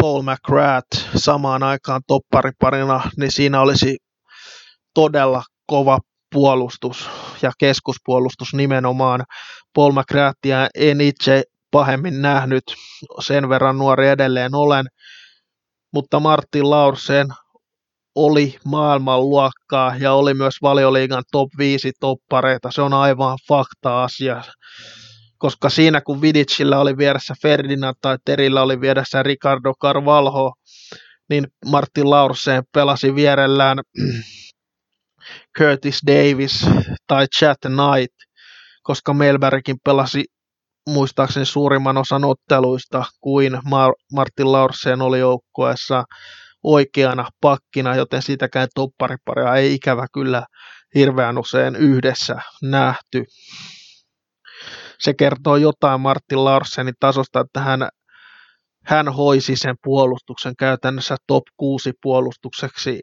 Paul 0.00 0.22
McGrath 0.22 1.16
samaan 1.16 1.62
aikaan 1.62 2.00
toppariparina, 2.06 3.10
niin 3.16 3.32
siinä 3.32 3.60
olisi 3.60 3.96
todella 4.94 5.42
kova 5.66 5.98
puolustus 6.32 7.08
ja 7.42 7.52
keskuspuolustus 7.58 8.54
nimenomaan. 8.54 9.24
Paul 9.74 9.92
McGrathia 9.92 10.68
en 10.74 11.00
itse 11.00 11.42
pahemmin 11.70 12.22
nähnyt, 12.22 12.64
sen 13.20 13.48
verran 13.48 13.78
nuori 13.78 14.08
edelleen 14.08 14.54
olen, 14.54 14.86
mutta 15.94 16.20
Martin 16.20 16.70
Laursen 16.70 17.26
oli 18.14 18.56
maailmanluokkaa 18.64 19.96
ja 19.96 20.12
oli 20.12 20.34
myös 20.34 20.54
valioliigan 20.62 21.22
top 21.32 21.50
5 21.58 21.92
toppareita. 22.00 22.70
Se 22.70 22.82
on 22.82 22.94
aivan 22.94 23.38
fakta-asia, 23.48 24.42
koska 25.38 25.70
siinä 25.70 26.00
kun 26.00 26.20
Vidicillä 26.22 26.78
oli 26.78 26.96
vieressä 26.96 27.34
Ferdinand 27.42 27.94
tai 28.00 28.18
Terillä 28.24 28.62
oli 28.62 28.80
vieressä 28.80 29.22
Ricardo 29.22 29.74
Carvalho, 29.82 30.52
niin 31.30 31.46
Martin 31.66 32.10
Laursen 32.10 32.62
pelasi 32.72 33.14
vierellään 33.14 33.78
Curtis 35.58 36.00
Davis 36.06 36.66
tai 37.06 37.26
Chad 37.38 37.56
Knight, 37.66 38.16
koska 38.82 39.14
Melbergkin 39.14 39.76
pelasi 39.84 40.24
muistaakseni 40.88 41.46
suurimman 41.46 41.96
osan 41.96 42.24
otteluista 42.24 43.04
kuin 43.20 43.52
Mar- 43.54 44.04
Martin 44.12 44.52
Laursen 44.52 45.02
oli 45.02 45.18
joukkueessa 45.18 46.04
oikeana 46.62 47.28
pakkina, 47.40 47.96
joten 47.96 48.22
sitäkään 48.22 48.68
toppariparia 48.74 49.54
ei 49.54 49.74
ikävä 49.74 50.06
kyllä 50.12 50.46
hirveän 50.94 51.38
usein 51.38 51.76
yhdessä 51.76 52.36
nähty. 52.62 53.24
Se 54.98 55.14
kertoo 55.14 55.56
jotain 55.56 56.00
Martin 56.00 56.44
Larsenin 56.44 56.94
tasosta, 57.00 57.40
että 57.40 57.60
hän, 57.60 57.88
hän 58.84 59.08
hoisi 59.08 59.56
sen 59.56 59.76
puolustuksen 59.84 60.56
käytännössä 60.56 61.16
top 61.26 61.42
6 61.56 61.92
puolustukseksi 62.02 63.00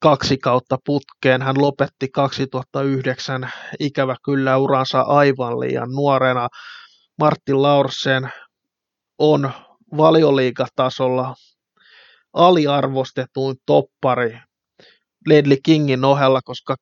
kaksi 0.00 0.38
kautta 0.38 0.78
putkeen. 0.86 1.42
Hän 1.42 1.54
lopetti 1.58 2.08
2009 2.08 3.52
ikävä 3.80 4.16
kyllä 4.24 4.56
uransa 4.56 5.00
aivan 5.00 5.60
liian 5.60 5.88
nuorena. 5.90 6.48
Martin 7.20 7.62
Laursen 7.62 8.30
on 9.18 9.52
valioliigatasolla 9.96 11.34
aliarvostetuin 12.32 13.56
toppari 13.66 14.38
Ledley 15.26 15.56
Kingin 15.62 16.04
ohella, 16.04 16.40
koska 16.44 16.76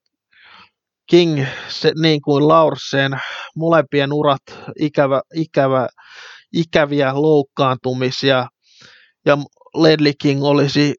King, 1.10 1.46
se, 1.68 1.92
niin 2.02 2.22
kuin 2.22 2.48
Laursen, 2.48 3.20
molempien 3.56 4.12
urat 4.12 4.42
ikävä, 4.78 5.20
ikävä, 5.34 5.88
ikäviä 6.52 7.14
loukkaantumisia, 7.14 8.48
ja 9.26 9.38
Ledley 9.74 10.12
King 10.22 10.44
olisi 10.44 10.94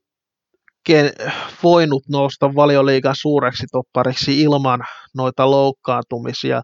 voinut 1.64 2.04
nousta 2.10 2.56
valioliigan 2.56 3.16
suureksi 3.16 3.66
toppariksi 3.72 4.42
ilman 4.42 4.80
noita 5.16 5.52
loukkaantumisia. 5.52 6.62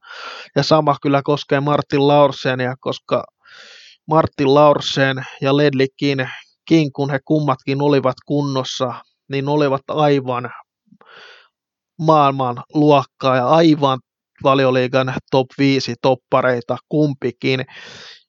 Ja 0.56 0.64
sama 0.64 0.96
kyllä 1.02 1.22
koskee 1.24 1.60
Martin 1.60 2.08
Laursenia, 2.08 2.76
koska 2.80 3.24
Martin 4.08 4.54
Laursen 4.54 5.26
ja 5.42 5.58
Ledley 5.58 5.88
King, 6.68 6.90
kun 6.96 7.12
he 7.12 7.20
kummatkin 7.26 7.82
olivat 7.82 8.16
kunnossa, 8.26 8.94
niin 9.30 9.48
olivat 9.48 9.82
aivan 9.88 10.50
maailman 12.00 12.64
luokkaa 12.74 13.36
ja 13.36 13.48
aivan 13.48 14.00
valioliigan 14.44 15.14
top 15.32 15.48
5 15.58 15.96
toppareita 16.02 16.78
kumpikin. 16.90 17.66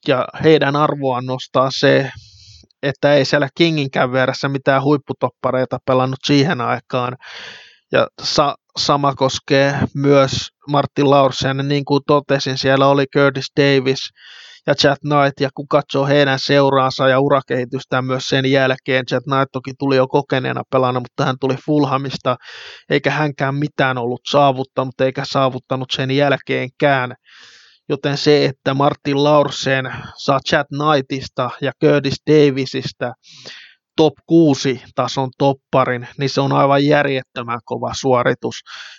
Ja 0.09 0.29
heidän 0.43 0.77
arvoaan 0.77 1.27
nostaa 1.27 1.69
se, 1.71 2.11
että 2.89 3.15
ei 3.15 3.25
siellä 3.25 3.49
Kinginkään 3.57 4.13
vieressä 4.13 4.49
mitään 4.49 4.83
huipputoppareita 4.83 5.79
pelannut 5.87 6.19
siihen 6.27 6.61
aikaan. 6.61 7.17
Ja 7.93 8.07
sa- 8.23 8.55
sama 8.79 9.15
koskee 9.15 9.79
myös 9.95 10.49
Martin 10.69 11.11
Laursen, 11.11 11.69
niin 11.69 11.85
kuin 11.85 12.01
totesin, 12.07 12.59
siellä 12.59 12.87
oli 12.87 13.05
Curtis 13.17 13.47
Davis, 13.61 13.99
ja 14.67 14.75
Chad 14.75 14.97
Knight, 15.01 15.41
ja 15.41 15.49
kun 15.55 15.69
katsoo 15.69 16.07
heidän 16.07 16.39
seuraansa 16.39 17.09
ja 17.09 17.21
urakehitystään 17.21 18.05
myös 18.05 18.29
sen 18.29 18.51
jälkeen, 18.51 19.07
Chad 19.07 19.23
Knight 19.23 19.53
toki 19.53 19.73
tuli 19.79 19.97
jo 19.97 20.09
kokeneena 20.09 20.63
pelana, 20.71 21.01
mutta 21.01 21.25
hän 21.25 21.37
tuli 21.41 21.57
Fulhamista, 21.67 22.37
eikä 22.91 23.11
hänkään 23.11 23.55
mitään 23.55 23.99
ollut 23.99 24.21
saavuttanut, 24.31 25.01
eikä 25.01 25.23
saavuttanut 25.27 25.89
sen 25.93 26.11
jälkeenkään. 26.11 27.15
Joten 27.89 28.17
se, 28.17 28.45
että 28.45 28.75
Martin 28.75 29.25
Laursen 29.25 29.93
saa 30.17 30.41
Chad 30.49 30.67
Knightista 30.77 31.51
ja 31.61 31.73
Curtis 31.85 32.17
Davisista 32.31 33.13
top 33.97 34.15
6 34.27 34.83
tason 34.95 35.31
topparin, 35.39 36.09
niin 36.19 36.31
se 36.31 36.41
on 36.41 36.53
aivan 36.53 36.85
järjettömän 36.85 37.61
kova 37.65 37.93
suoritus. 37.95 38.55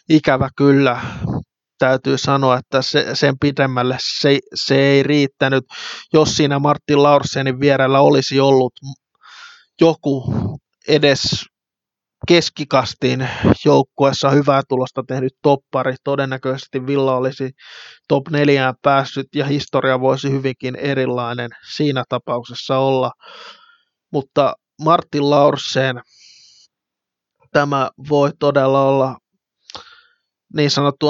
Ikävä 0.10 0.50
kyllä, 0.56 1.02
täytyy 1.80 2.18
sanoa, 2.18 2.58
että 2.58 2.82
se, 2.82 3.06
sen 3.14 3.36
pidemmälle 3.40 3.98
se, 4.20 4.40
se 4.54 4.76
ei 4.80 5.04
riittänyt. 5.04 5.64
Jos 6.14 6.38
siinä 6.38 6.60
Martin 6.60 7.04
Laursenin 7.04 7.60
vierellä 7.60 8.00
olisi 8.00 8.40
ollut 8.40 8.74
joku 9.82 10.34
edes 10.88 11.46
keskikastiin 12.28 13.30
joukkueessa 13.66 14.30
hyvää 14.30 14.62
tulosta 14.70 15.04
tehnyt 15.08 15.34
toppari, 15.42 15.96
todennäköisesti 16.04 16.88
Villa 16.88 17.16
olisi 17.16 17.52
top 18.08 18.30
4 18.30 18.74
päässyt 18.82 19.28
ja 19.36 19.46
historia 19.46 20.00
voisi 20.00 20.32
hyvinkin 20.32 20.76
erilainen 20.76 21.50
siinä 21.76 22.04
tapauksessa 22.10 22.78
olla. 22.78 23.12
Mutta 24.12 24.54
Martin 24.82 25.30
Laursen, 25.30 26.02
tämä 27.52 27.90
voi 28.10 28.32
todella 28.40 28.82
olla 28.82 29.18
niin 30.54 30.72
sanottu 30.72 31.08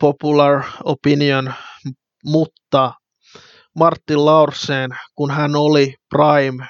popular 0.00 0.62
opinion, 0.84 1.54
mutta 2.24 2.92
Martin 3.78 4.24
Laursen, 4.24 4.90
kun 5.14 5.30
hän 5.30 5.56
oli 5.56 5.94
prime, 6.08 6.68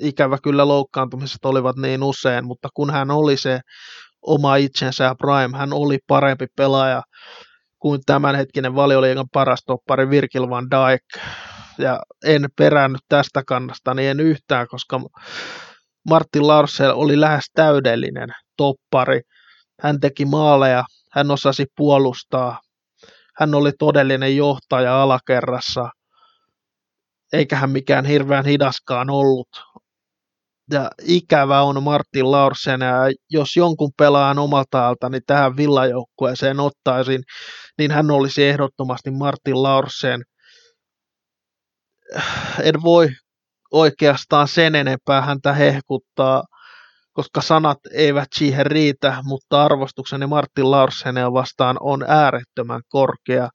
ikävä 0.00 0.38
kyllä 0.42 0.68
loukkaantumiset 0.68 1.44
olivat 1.44 1.76
niin 1.76 2.02
usein, 2.02 2.44
mutta 2.44 2.68
kun 2.74 2.90
hän 2.90 3.10
oli 3.10 3.36
se 3.36 3.60
oma 4.22 4.56
itsensä 4.56 5.04
ja 5.04 5.14
prime, 5.14 5.58
hän 5.58 5.72
oli 5.72 5.98
parempi 6.06 6.46
pelaaja 6.56 7.02
kuin 7.78 8.00
tämänhetkinen 8.06 8.74
valioliigan 8.74 9.26
paras 9.32 9.62
toppari 9.66 10.10
Virgil 10.10 10.50
van 10.50 10.66
Dijk. 10.70 11.24
Ja 11.78 12.00
en 12.24 12.48
perännyt 12.56 13.00
tästä 13.08 13.42
kannasta, 13.46 13.94
niin 13.94 14.10
en 14.10 14.20
yhtään, 14.20 14.66
koska 14.68 15.00
Martin 16.08 16.46
Larsen 16.46 16.94
oli 16.94 17.20
lähes 17.20 17.44
täydellinen 17.54 18.28
toppari. 18.56 19.20
Hän 19.82 20.00
teki 20.00 20.24
maaleja, 20.24 20.84
hän 21.12 21.30
osasi 21.30 21.66
puolustaa, 21.76 22.60
hän 23.38 23.54
oli 23.54 23.72
todellinen 23.78 24.36
johtaja 24.36 25.02
alakerrassa, 25.02 25.88
eikä 27.32 27.56
hän 27.56 27.70
mikään 27.70 28.04
hirveän 28.04 28.44
hidaskaan 28.44 29.10
ollut. 29.10 29.48
Ja 30.70 30.90
ikävä 31.02 31.62
on 31.62 31.82
Martin 31.82 32.30
Larsen, 32.30 32.80
ja 32.80 32.94
jos 33.30 33.56
jonkun 33.56 33.90
pelaan 33.98 34.38
omalta 34.38 34.88
alta, 34.88 35.08
niin 35.08 35.22
tähän 35.26 35.56
villajoukkueeseen 35.56 36.60
ottaisin, 36.60 37.22
niin 37.78 37.90
hän 37.90 38.10
olisi 38.10 38.44
ehdottomasti 38.44 39.10
Martin 39.10 39.62
Larsen. 39.62 40.22
En 42.62 42.82
voi 42.82 43.08
oikeastaan 43.72 44.48
sen 44.48 44.74
enempää 44.74 45.20
häntä 45.22 45.52
hehkuttaa 45.52 46.42
koska 47.14 47.40
sanat 47.40 47.78
eivät 47.92 48.28
siihen 48.34 48.66
riitä, 48.66 49.16
mutta 49.22 49.64
arvostukseni 49.64 50.26
Martin 50.26 50.70
Larsenia 50.70 51.32
vastaan 51.32 51.76
on 51.80 52.04
äärettömän 52.08 52.80
korkea 52.88 53.48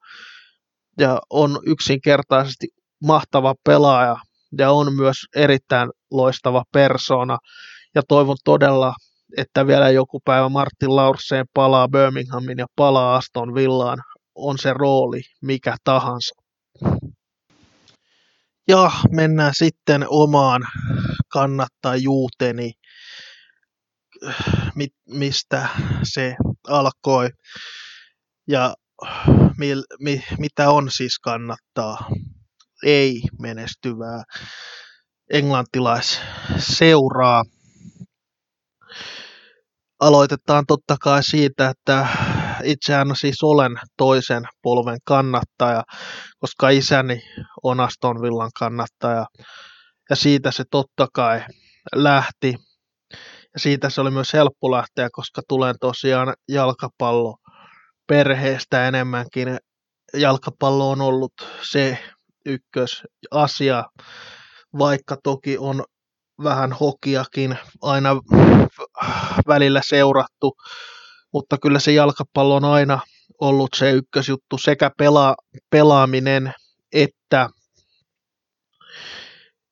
ja 1.00 1.20
on 1.30 1.60
yksinkertaisesti 1.66 2.68
mahtava 3.04 3.56
pelaaja 3.66 4.16
ja 4.58 4.72
on 4.72 4.96
myös 4.96 5.18
erittäin 5.36 5.90
loistava 6.12 6.64
persona. 6.72 7.38
Ja 7.96 8.02
toivon 8.08 8.38
todella, 8.44 8.94
että 9.38 9.68
vielä 9.68 9.90
joku 9.90 10.20
päivä 10.26 10.50
Martin 10.50 10.96
Laurseen 10.96 11.46
palaa 11.54 11.88
Birminghamin 11.88 12.58
ja 12.58 12.66
palaa 12.76 13.16
Aston 13.16 13.56
Villaan, 13.56 13.98
on 14.36 14.58
se 14.58 14.74
rooli 14.74 15.22
mikä 15.42 15.76
tahansa. 15.84 16.36
Ja 18.68 18.92
mennään 19.12 19.54
sitten 19.56 20.06
omaan 20.10 20.62
kannattajuuteni. 21.28 22.72
Mistä 25.08 25.70
se 26.04 26.36
alkoi? 26.68 27.30
Ja 28.48 28.76
mi, 29.58 29.68
mi, 30.00 30.24
mitä 30.38 30.70
on 30.70 30.92
siis 30.92 31.20
kannattaa 31.20 32.10
ei 32.86 33.22
menestyvää 33.40 34.24
englantilaisseuraa. 35.34 37.44
Aloitetaan 40.00 40.66
totta 40.68 40.98
kai 41.02 41.24
siitä, 41.24 41.70
että 41.70 42.08
itsehän 42.64 43.16
siis 43.16 43.44
olen 43.44 43.80
toisen 43.98 44.44
polven 44.62 44.98
kannattaja, 45.06 45.84
koska 46.40 46.70
isäni 46.70 47.22
on 47.64 47.80
Aston 47.80 48.22
Villan 48.22 48.52
kannattaja. 48.60 49.26
Ja 50.10 50.16
siitä 50.16 50.52
se 50.52 50.64
totta 50.72 51.08
kai 51.14 51.44
lähti 51.96 52.56
ja 53.54 53.60
siitä 53.60 53.90
se 53.90 54.02
oli 54.02 54.12
myös 54.12 54.34
helppo 54.34 54.72
lähteä, 54.72 55.10
koska 55.12 55.42
tulen 55.48 55.76
tosiaan 55.82 56.34
jalkapallo 56.48 57.38
perheestä 58.08 58.88
enemmänkin. 58.88 59.58
Jalkapallo 60.14 60.92
on 60.92 61.02
ollut 61.02 61.34
se 61.72 62.04
ykkösasia, 62.46 63.84
vaikka 64.78 65.18
toki 65.24 65.58
on 65.58 65.84
vähän 66.44 66.74
hokiakin 66.74 67.58
aina 67.82 68.10
välillä 69.48 69.82
seurattu, 69.86 70.56
mutta 71.34 71.58
kyllä 71.62 71.80
se 71.80 71.92
jalkapallo 71.92 72.56
on 72.56 72.66
aina 72.66 73.00
ollut 73.42 73.70
se 73.76 73.92
ykkösjuttu, 73.92 74.58
sekä 74.58 74.92
pela, 74.98 75.36
pelaaminen 75.70 76.54
että 76.94 77.50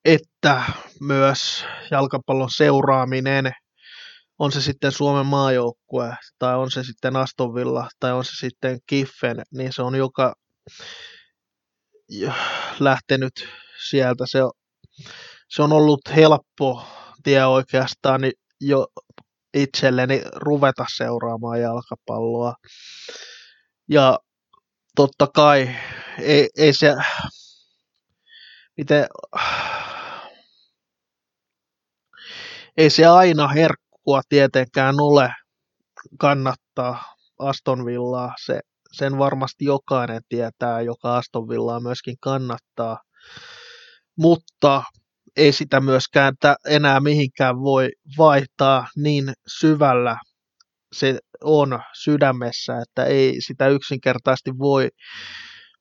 että 0.06 0.64
myös 1.02 1.66
jalkapallon 1.92 2.50
seuraaminen. 2.52 3.52
On 4.40 4.52
se 4.52 4.62
sitten 4.62 4.92
Suomen 4.92 5.26
maajoukkue, 5.26 6.18
tai 6.40 6.56
on 6.58 6.72
se 6.72 6.84
sitten 6.84 7.16
Aston 7.16 7.56
Villa, 7.56 7.90
tai 8.00 8.12
on 8.12 8.26
se 8.26 8.32
sitten 8.32 8.80
Kiffen, 8.88 9.42
niin 9.52 9.74
se 9.74 9.82
on 9.82 9.96
joka 9.96 10.34
lähtenyt 12.80 13.34
sieltä. 13.90 14.24
Se 14.28 14.44
on, 14.44 14.52
se 15.50 15.64
on 15.64 15.74
ollut 15.74 16.02
helppo 16.16 16.86
tie 17.24 17.46
oikeastaan 17.46 18.22
jo 18.62 18.88
itselleni 19.54 20.22
ruveta 20.36 20.86
seuraamaan 20.96 21.62
jalkapalloa. 21.62 22.54
Ja 23.90 24.20
totta 24.96 25.28
kai 25.28 25.76
ei, 26.20 26.50
ei 26.58 26.74
se, 26.74 26.96
miten, 28.78 29.08
ei 32.78 32.90
se 32.90 33.06
aina 33.06 33.48
herkkua 33.48 34.22
tietenkään 34.30 34.96
ole 35.00 35.34
kannattaa 36.20 37.16
Aston 37.40 37.86
Villaa. 37.86 38.34
Se, 38.46 38.60
sen 38.92 39.18
varmasti 39.18 39.66
jokainen 39.66 40.22
tietää, 40.30 40.82
joka 40.82 41.18
Aston 41.18 41.50
Villaa 41.50 41.80
myöskin 41.80 42.16
kannattaa. 42.22 42.98
Mutta 44.18 44.84
ei 45.36 45.52
sitä 45.52 45.80
myöskään 45.80 46.34
enää 46.68 47.00
mihinkään 47.00 47.56
voi 47.56 47.90
vaihtaa 48.18 48.88
niin 48.96 49.34
syvällä 49.60 50.18
se 50.94 51.20
on 51.44 51.80
sydämessä, 52.04 52.82
että 52.82 53.06
ei 53.06 53.36
sitä 53.40 53.68
yksinkertaisesti 53.68 54.52
voi, 54.58 54.90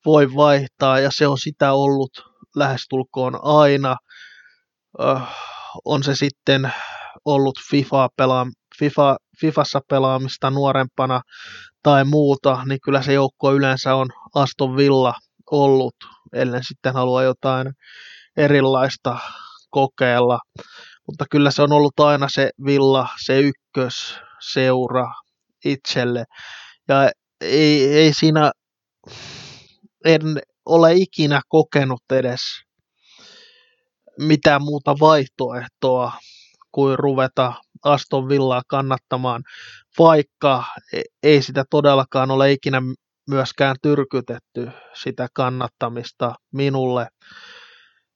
voi 0.04 0.34
vaihtaa 0.34 1.00
ja 1.00 1.10
se 1.12 1.26
on 1.26 1.38
sitä 1.38 1.72
ollut 1.72 2.10
lähestulkoon 2.56 3.38
aina. 3.42 3.96
Öh, 5.00 5.22
on 5.84 6.02
se 6.02 6.14
sitten 6.14 6.72
ollut 7.24 7.58
FIFA 7.70 8.08
pelaa, 8.16 8.46
FIFA, 8.78 9.16
Fifassa 9.40 9.80
pelaamista 9.88 10.50
nuorempana 10.50 11.20
tai 11.82 12.04
muuta, 12.04 12.62
niin 12.68 12.78
kyllä 12.84 13.02
se 13.02 13.12
joukko 13.12 13.54
yleensä 13.54 13.94
on 13.94 14.08
Aston 14.34 14.76
Villa 14.76 15.14
ollut, 15.50 15.94
ellen 16.32 16.62
sitten 16.68 16.94
halua 16.94 17.22
jotain 17.22 17.72
erilaista 18.36 19.18
kokeilla. 19.70 20.38
Mutta 21.06 21.24
kyllä 21.30 21.50
se 21.50 21.62
on 21.62 21.72
ollut 21.72 22.00
aina 22.00 22.26
se 22.30 22.50
Villa, 22.64 23.08
se 23.24 23.40
ykkös 23.40 24.18
seura 24.52 25.12
itselle. 25.64 26.24
Ja 26.88 27.10
ei, 27.40 27.94
ei 27.94 28.12
siinä, 28.12 28.52
en 30.04 30.22
ole 30.66 30.92
ikinä 30.94 31.40
kokenut 31.48 32.02
edes 32.12 32.40
mitään 34.18 34.62
muuta 34.62 34.94
vaihtoehtoa 35.00 36.12
kuin 36.72 36.98
ruveta 36.98 37.52
Aston 37.86 38.28
Villaa 38.28 38.62
kannattamaan, 38.68 39.42
vaikka 39.98 40.64
e, 40.92 41.02
ei 41.22 41.42
sitä 41.42 41.64
todellakaan 41.70 42.30
ole 42.30 42.52
ikinä 42.52 42.82
myöskään 43.30 43.76
tyrkytetty 43.82 44.70
sitä 44.94 45.28
kannattamista 45.32 46.34
minulle, 46.52 47.08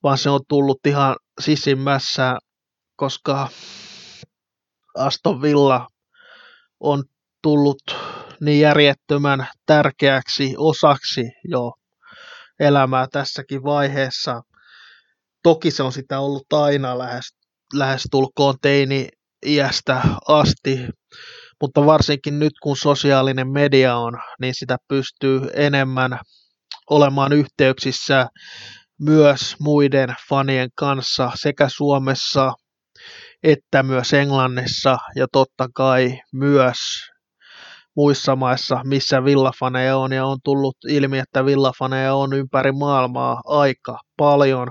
vaan 0.02 0.18
se 0.18 0.30
on 0.30 0.40
tullut 0.48 0.86
ihan 0.86 1.16
sisimmässä, 1.40 2.38
koska 2.96 3.48
Aston 4.96 5.42
Villa 5.42 5.86
on 6.80 7.04
tullut 7.42 7.82
niin 8.40 8.60
järjettömän 8.60 9.48
tärkeäksi 9.66 10.54
osaksi 10.58 11.22
jo 11.44 11.72
elämää 12.60 13.06
tässäkin 13.12 13.62
vaiheessa. 13.62 14.42
Toki 15.42 15.70
se 15.70 15.82
on 15.82 15.92
sitä 15.92 16.20
ollut 16.20 16.52
aina 16.52 16.98
lähes, 16.98 17.34
lähes 17.74 18.08
tulkoon 18.10 18.54
teini-iästä 19.40 20.02
asti, 20.28 20.78
mutta 21.60 21.86
varsinkin 21.86 22.38
nyt 22.38 22.52
kun 22.62 22.76
sosiaalinen 22.76 23.48
media 23.48 23.96
on, 23.96 24.18
niin 24.40 24.54
sitä 24.54 24.76
pystyy 24.88 25.40
enemmän 25.54 26.20
olemaan 26.90 27.32
yhteyksissä 27.32 28.26
myös 29.00 29.56
muiden 29.60 30.14
fanien 30.28 30.68
kanssa 30.74 31.32
sekä 31.34 31.68
Suomessa 31.68 32.52
että 33.42 33.82
myös 33.82 34.12
Englannissa 34.12 34.98
ja 35.16 35.26
totta 35.32 35.68
kai 35.74 36.20
myös 36.32 36.76
muissa 37.96 38.36
maissa, 38.36 38.80
missä 38.84 39.24
villafaneja 39.24 39.96
on, 39.96 40.12
ja 40.12 40.26
on 40.26 40.38
tullut 40.44 40.76
ilmi, 40.88 41.18
että 41.18 41.44
villafaneja 41.44 42.14
on 42.14 42.32
ympäri 42.32 42.72
maailmaa 42.72 43.40
aika 43.44 43.98
paljon, 44.16 44.68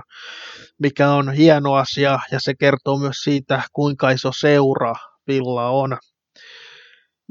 mikä 0.80 1.10
on 1.10 1.32
hieno 1.32 1.74
asia, 1.74 2.18
ja 2.32 2.40
se 2.40 2.54
kertoo 2.54 2.98
myös 2.98 3.16
siitä, 3.16 3.62
kuinka 3.72 4.10
iso 4.10 4.30
seura 4.32 4.94
villa 5.26 5.68
on. 5.68 5.98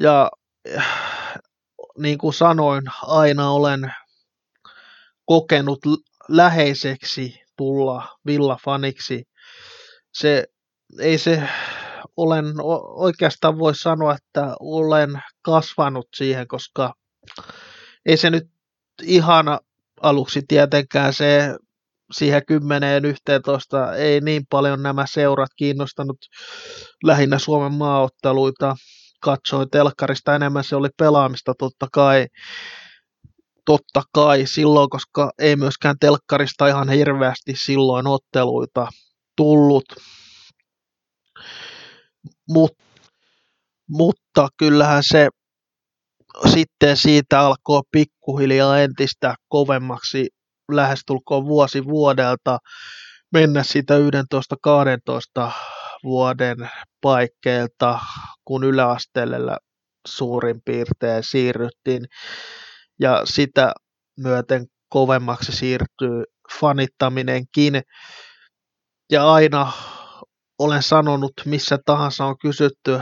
Ja 0.02 0.32
niin 1.98 2.18
kuin 2.18 2.34
sanoin, 2.34 2.84
aina 3.04 3.50
olen 3.50 3.94
kokenut 5.26 5.80
läheiseksi 6.30 7.42
tulla 7.58 8.18
villafaniksi. 8.26 9.24
Se, 10.14 10.46
ei 11.00 11.18
se, 11.18 11.50
olen 12.18 12.46
oikeastaan 12.96 13.60
voi 13.60 13.76
sanoa, 13.76 14.16
että 14.16 14.56
olen 14.60 15.22
kasvanut 15.42 16.08
siihen, 16.16 16.48
koska 16.48 16.94
ei 18.06 18.18
se 18.18 18.30
nyt 18.30 18.48
ihan 19.04 19.46
aluksi 20.02 20.42
tietenkään 20.48 21.14
se 21.14 21.56
siihen 22.12 22.42
10 22.48 23.06
11 23.06 23.96
ei 23.96 24.22
niin 24.22 24.44
paljon 24.50 24.84
nämä 24.84 25.06
seurat 25.08 25.50
kiinnostanut 25.56 26.18
lähinnä 27.04 27.40
Suomen 27.40 27.74
maaotteluita. 27.74 28.76
Katsoin 29.22 29.70
telkkarista 29.70 30.36
enemmän, 30.36 30.64
se 30.64 30.76
oli 30.76 30.90
pelaamista 30.98 31.54
totta 31.60 31.88
kai 31.94 32.28
totta 33.66 34.02
kai 34.14 34.44
silloin, 34.46 34.90
koska 34.90 35.32
ei 35.40 35.56
myöskään 35.56 35.96
telkkarista 36.00 36.68
ihan 36.68 36.90
hirveästi 36.90 37.54
silloin 37.56 38.08
otteluita 38.08 38.88
tullut. 39.36 39.86
Mut, 42.50 42.72
mutta 43.90 44.48
kyllähän 44.58 45.04
se 45.04 45.30
sitten 46.54 46.98
siitä 46.98 47.40
alkoi 47.40 47.82
pikkuhiljaa 47.92 48.80
entistä 48.80 49.36
kovemmaksi 49.48 50.28
lähestulkoon 50.70 51.46
vuosi 51.46 51.86
vuodelta 51.86 52.58
mennä 53.34 53.64
siitä 53.64 53.94
11-12 55.48 55.52
vuoden 56.04 56.70
paikkeilta, 57.02 58.00
kun 58.46 58.64
yläasteelle 58.64 59.58
suurin 60.08 60.62
piirtein 60.66 61.24
siirryttiin 61.24 62.06
ja 63.00 63.22
sitä 63.26 63.74
myöten 64.18 64.66
kovemmaksi 64.90 65.52
siirtyy 65.52 66.24
fanittaminenkin. 66.60 67.82
Ja 69.12 69.32
aina 69.32 69.72
olen 70.60 70.84
sanonut, 70.84 71.34
missä 71.46 71.78
tahansa 71.86 72.26
on 72.26 72.38
kysytty, 72.38 73.00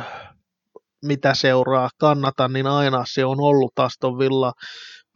mitä 1.06 1.34
seuraa 1.34 1.90
kannatan, 2.00 2.54
niin 2.54 2.68
aina 2.68 3.04
se 3.08 3.26
on 3.26 3.38
ollut 3.40 3.80
Aston 3.80 4.20
Villa, 4.20 4.54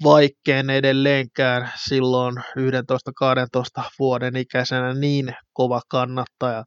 vaikkeen 0.03 0.69
edelleenkään 0.69 1.71
silloin 1.87 2.35
11-12 2.37 2.41
vuoden 3.99 4.35
ikäisenä 4.35 4.93
niin 4.93 5.35
kova 5.53 5.81
kannattaja 5.87 6.63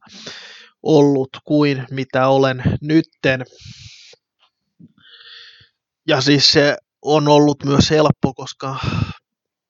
ollut 0.83 1.29
kuin 1.43 1.85
mitä 1.91 2.27
olen 2.27 2.63
nytten. 2.81 3.45
Ja 6.07 6.21
siis 6.21 6.51
se 6.51 6.77
on 7.01 7.27
ollut 7.27 7.63
myös 7.65 7.89
helppo, 7.89 8.33
koska 8.33 8.79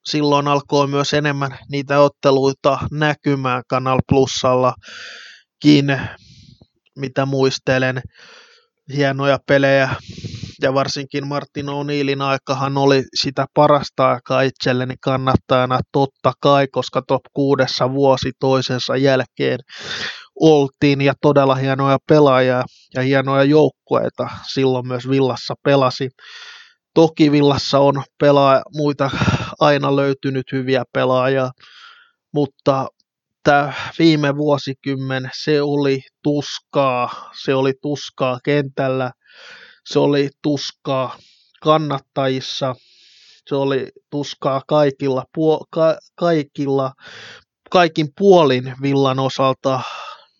silloin 0.05 0.47
alkoi 0.47 0.87
myös 0.87 1.13
enemmän 1.13 1.57
niitä 1.71 1.99
otteluita 1.99 2.79
näkymään 2.91 3.63
Kanal 3.67 3.99
Plusallakin, 4.09 5.99
mitä 6.95 7.25
muistelen. 7.25 8.01
Hienoja 8.95 9.39
pelejä 9.47 9.89
ja 10.61 10.73
varsinkin 10.73 11.27
Martin 11.27 11.65
O'Neillin 11.65 12.21
aikahan 12.21 12.77
oli 12.77 13.03
sitä 13.19 13.45
parasta 13.53 14.11
aikaa 14.11 14.41
itselleni 14.41 14.93
kannattajana 15.01 15.79
totta 15.91 16.33
kai, 16.41 16.67
koska 16.67 17.01
top 17.07 17.21
kuudessa 17.33 17.91
vuosi 17.91 18.31
toisensa 18.39 18.97
jälkeen 18.97 19.59
oltiin 20.39 21.01
ja 21.01 21.13
todella 21.21 21.55
hienoja 21.55 21.97
pelaajia 22.07 22.63
ja 22.95 23.01
hienoja 23.01 23.43
joukkueita. 23.43 24.29
Silloin 24.53 24.87
myös 24.87 25.09
Villassa 25.09 25.53
pelasi. 25.63 26.09
Toki 26.93 27.31
Villassa 27.31 27.79
on 27.79 28.03
pelaa, 28.19 28.61
muita 28.75 29.11
aina 29.59 29.95
löytynyt 29.95 30.45
hyviä 30.51 30.83
pelaajia, 30.93 31.49
mutta 32.33 32.87
tämä 33.43 33.73
viime 33.99 34.35
vuosikymmen 34.35 35.29
se 35.43 35.61
oli 35.61 36.01
tuskaa, 36.23 37.31
se 37.43 37.55
oli 37.55 37.73
tuskaa 37.81 38.39
kentällä, 38.43 39.11
se 39.85 39.99
oli 39.99 40.29
tuskaa 40.41 41.17
kannattajissa, 41.61 42.75
se 43.49 43.55
oli 43.55 43.87
tuskaa 44.11 44.61
kaikilla, 44.67 45.23
puo, 45.33 45.65
ka, 45.69 45.97
kaikilla 46.15 46.91
kaikin 47.69 48.07
puolin 48.17 48.73
villan 48.81 49.19
osalta 49.19 49.81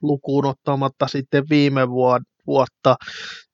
lukuun 0.02 0.46
ottamatta 0.46 1.08
sitten 1.08 1.44
viime 1.50 1.90
vuotta, 2.46 2.96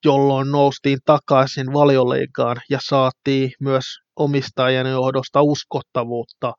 jolloin 0.06 0.52
noustiin 0.52 1.00
takaisin 1.06 1.74
valioliigaan 1.74 2.58
ja 2.70 2.80
saatiin 2.82 3.52
myös 3.60 3.86
omistajien 4.16 4.88
johdosta 4.88 5.42
uskottavuutta 5.42 6.54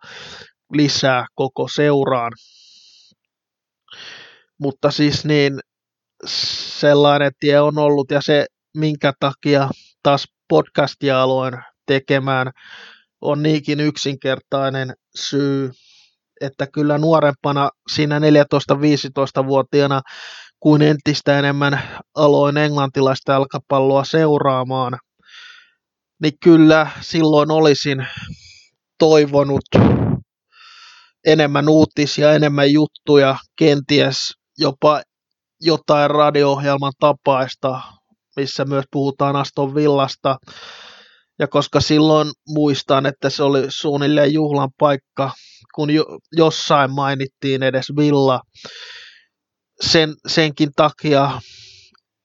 lisää 0.73 1.27
koko 1.35 1.69
seuraan. 1.75 2.33
Mutta 4.59 4.91
siis 4.91 5.25
niin 5.25 5.61
sellainen 6.79 7.33
tie 7.41 7.61
on 7.61 7.79
ollut 7.79 8.11
ja 8.11 8.21
se 8.23 8.47
minkä 8.77 9.13
takia 9.21 9.69
taas 10.03 10.25
podcastia 10.49 11.23
aloin 11.23 11.55
tekemään 11.87 12.51
on 13.21 13.43
niinkin 13.43 13.81
yksinkertainen 13.81 14.95
syy, 15.17 15.71
että 16.41 16.67
kyllä 16.67 16.99
nuorempana 16.99 17.71
siinä 17.95 18.19
14-15-vuotiaana 18.19 20.01
kuin 20.61 20.83
entistä 20.83 21.39
enemmän 21.39 21.83
aloin 22.17 22.57
englantilaista 22.57 23.33
jalkapalloa 23.33 24.05
seuraamaan, 24.05 24.99
niin 26.23 26.33
kyllä 26.43 26.87
silloin 27.01 27.51
olisin 27.51 28.07
toivonut 28.99 29.65
enemmän 31.27 31.69
uutisia, 31.69 32.33
enemmän 32.33 32.73
juttuja, 32.73 33.37
kenties 33.59 34.17
jopa 34.59 35.03
jotain 35.61 36.11
radio-ohjelman 36.11 36.93
tapaista, 37.01 37.81
missä 38.37 38.65
myös 38.65 38.85
puhutaan 38.91 39.37
Aston 39.37 39.75
Villasta. 39.75 40.37
Ja 41.39 41.49
koska 41.49 41.81
silloin 41.81 42.31
muistan, 42.49 43.07
että 43.07 43.31
se 43.31 43.43
oli 43.43 43.63
suunnilleen 43.69 44.33
juhlan 44.33 44.71
paikka, 44.79 45.33
kun 45.75 45.91
jo, 45.91 46.05
jossain 46.33 46.91
mainittiin 46.91 47.63
edes 47.63 47.87
Villa, 47.97 48.41
sen, 49.81 50.15
senkin 50.27 50.71
takia 50.77 51.41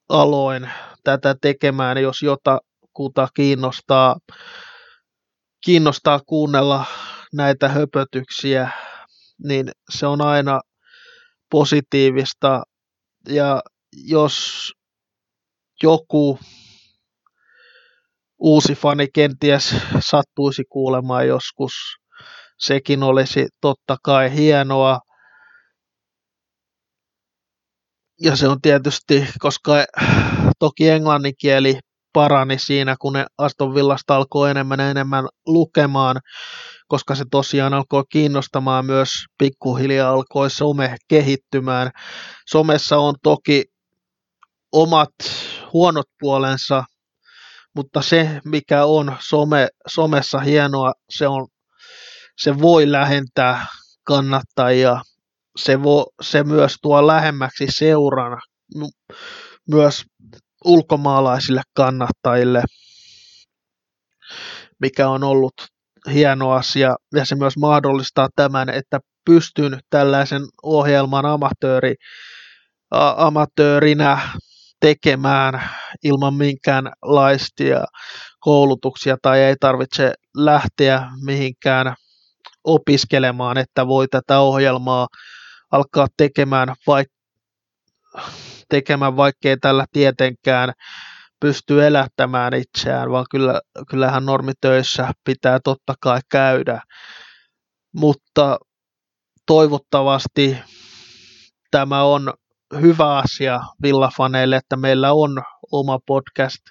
aloin 0.10 0.70
tätä 1.04 1.36
tekemään, 1.42 2.02
jos 2.02 2.22
jotakuta 2.22 3.28
kiinnostaa, 3.34 4.16
kiinnostaa 5.66 6.20
kuunnella 6.26 6.86
näitä 7.34 7.70
höpötyksiä, 7.70 8.72
niin 9.44 9.72
se 9.90 10.06
on 10.08 10.22
aina 10.22 10.60
positiivista. 11.52 12.64
Ja 13.30 13.62
jos 13.94 14.72
joku 15.84 16.40
uusi 18.40 18.76
fani 18.76 19.08
kenties 19.14 19.76
sattuisi 20.00 20.64
kuulemaan 20.70 21.28
joskus, 21.28 21.74
sekin 22.60 23.04
olisi 23.04 23.48
totta 23.62 23.98
kai 24.04 24.36
hienoa. 24.36 25.00
Ja 28.22 28.36
se 28.36 28.48
on 28.48 28.62
tietysti, 28.62 29.28
koska 29.40 29.74
toki 30.60 30.90
englannin 30.90 31.34
kieli 31.40 31.80
parani 32.14 32.60
siinä, 32.60 32.96
kun 33.02 33.14
ne 33.14 33.26
Aston 33.38 33.76
Villasta 33.76 34.16
alkoi 34.16 34.52
enemmän 34.52 34.80
ja 34.80 34.90
enemmän 34.90 35.28
lukemaan, 35.46 36.16
koska 36.88 37.16
se 37.16 37.24
tosiaan 37.32 37.74
alkoi 37.74 38.04
kiinnostamaan 38.12 38.86
myös 38.86 39.10
pikkuhiljaa 39.38 40.12
alkoi 40.12 40.50
some 40.50 40.96
kehittymään. 41.08 41.92
Somessa 42.50 42.98
on 42.98 43.16
toki 43.24 43.64
omat 44.78 45.10
huonot 45.74 46.06
puolensa, 46.20 46.84
mutta 47.76 48.02
se 48.02 48.42
mikä 48.46 48.86
on 48.86 49.16
some, 49.20 49.68
somessa 49.88 50.40
hienoa, 50.40 50.94
se, 51.10 51.28
on, 51.28 51.48
se 52.38 52.60
voi 52.62 52.92
lähentää 52.92 53.66
kannattajia, 54.04 55.02
se, 55.58 55.84
vo, 55.84 56.06
se 56.22 56.44
myös 56.44 56.76
tuo 56.82 57.08
lähemmäksi 57.08 57.68
seurana 57.70 58.38
myös 59.72 60.04
ulkomaalaisille 60.66 61.62
kannattajille, 61.74 62.64
mikä 64.80 65.10
on 65.10 65.24
ollut 65.24 65.54
hieno 66.14 66.52
asia, 66.52 66.96
ja 67.16 67.26
se 67.26 67.36
myös 67.36 67.58
mahdollistaa 67.58 68.28
tämän, 68.36 68.70
että 68.70 69.00
pystyn 69.26 69.80
tällaisen 69.90 70.42
ohjelman 70.64 71.26
amatööri, 71.26 71.96
amatöörinä 73.18 74.20
tekemään 74.80 75.70
ilman 76.04 76.34
minkäänlaistia 76.34 77.84
koulutuksia 78.40 79.18
tai 79.22 79.40
ei 79.40 79.56
tarvitse 79.60 80.14
lähteä 80.36 81.10
mihinkään 81.26 81.96
opiskelemaan, 82.64 83.58
että 83.58 83.88
voi 83.88 84.08
tätä 84.08 84.40
ohjelmaa 84.40 85.08
alkaa 85.72 86.08
tekemään, 86.18 86.68
vaik- 86.88 87.18
tekemään 88.70 89.18
vaikkei 89.18 89.58
tällä 89.58 89.86
tietenkään 89.92 90.74
pysty 91.40 91.86
elättämään 91.86 92.54
itseään, 92.54 93.12
vaan 93.12 93.26
kyllä, 93.32 93.62
kyllähän 93.90 94.26
normitöissä 94.26 95.12
pitää 95.24 95.60
totta 95.64 95.94
kai 96.02 96.20
käydä. 96.32 96.82
Mutta 97.96 98.58
toivottavasti 99.46 100.58
tämä 101.72 102.04
on 102.04 102.34
hyvä 102.82 103.18
asia 103.18 103.60
villafaneille, 103.82 104.56
että 104.56 104.78
meillä 104.78 105.14
on 105.14 105.44
oma 105.72 106.00
podcast, 106.06 106.62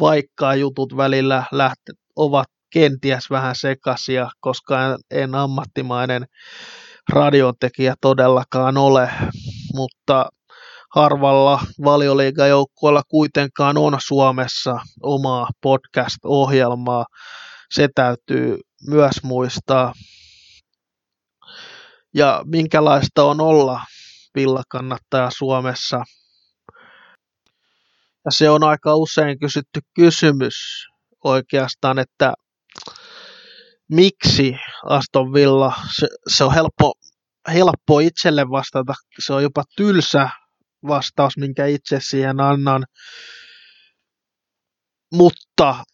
vaikka 0.00 0.54
jutut 0.54 0.96
välillä 0.96 1.44
lähte, 1.52 1.92
ovat 2.16 2.48
kenties 2.72 3.30
vähän 3.30 3.56
sekasia, 3.56 4.30
koska 4.40 4.84
en, 4.84 4.98
en 5.10 5.34
ammattimainen 5.34 6.26
radiotekijä 7.08 7.94
todellakaan 8.00 8.76
ole, 8.76 9.10
mutta 9.74 10.28
harvalla 10.94 11.60
valioliigajoukkueella 11.84 13.02
kuitenkaan 13.08 13.78
on 13.78 13.98
Suomessa 14.06 14.80
omaa 15.02 15.48
podcast-ohjelmaa. 15.60 17.06
Se 17.70 17.88
täytyy 17.94 18.58
myös 18.88 19.22
muistaa. 19.22 19.92
Ja 22.14 22.42
minkälaista 22.44 23.24
on 23.24 23.40
olla 23.40 23.80
villakannattaja 24.34 25.30
Suomessa? 25.30 26.04
Ja 28.24 28.30
se 28.30 28.50
on 28.50 28.64
aika 28.64 28.94
usein 28.94 29.38
kysytty 29.38 29.80
kysymys 29.94 30.86
oikeastaan, 31.24 31.98
että 31.98 32.34
miksi 33.90 34.56
Aston 34.84 35.32
Villa, 35.32 35.72
se, 35.96 36.08
se 36.28 36.44
on 36.44 36.54
helppo, 36.54 36.92
helppo 37.52 38.00
itselle 38.00 38.50
vastata, 38.50 38.94
se 39.18 39.32
on 39.32 39.42
jopa 39.42 39.64
tylsä 39.76 40.30
vastaus, 40.88 41.36
minkä 41.36 41.66
itse 41.66 41.98
siihen 42.00 42.40
annan. 42.40 42.84
Mutta 45.14 45.84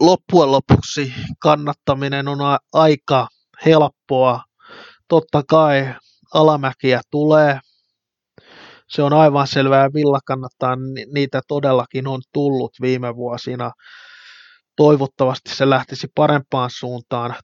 loppujen 0.00 0.52
lopuksi 0.52 1.14
kannattaminen 1.38 2.28
on 2.28 2.38
aika 2.72 3.28
helppoa. 3.64 4.44
Totta 5.08 5.42
kai 5.48 5.94
alamäkiä 6.34 7.00
tulee. 7.10 7.60
Se 8.88 9.02
on 9.02 9.12
aivan 9.12 9.46
selvää, 9.46 9.92
Villa 9.94 10.18
kannattaa, 10.26 10.76
niitä 11.12 11.40
todellakin 11.48 12.06
on 12.06 12.22
tullut 12.32 12.72
viime 12.80 13.16
vuosina. 13.16 13.70
Toivottavasti 14.76 15.54
se 15.54 15.70
lähtisi 15.70 16.06
parempaan 16.14 16.70
suuntaan. 16.72 17.34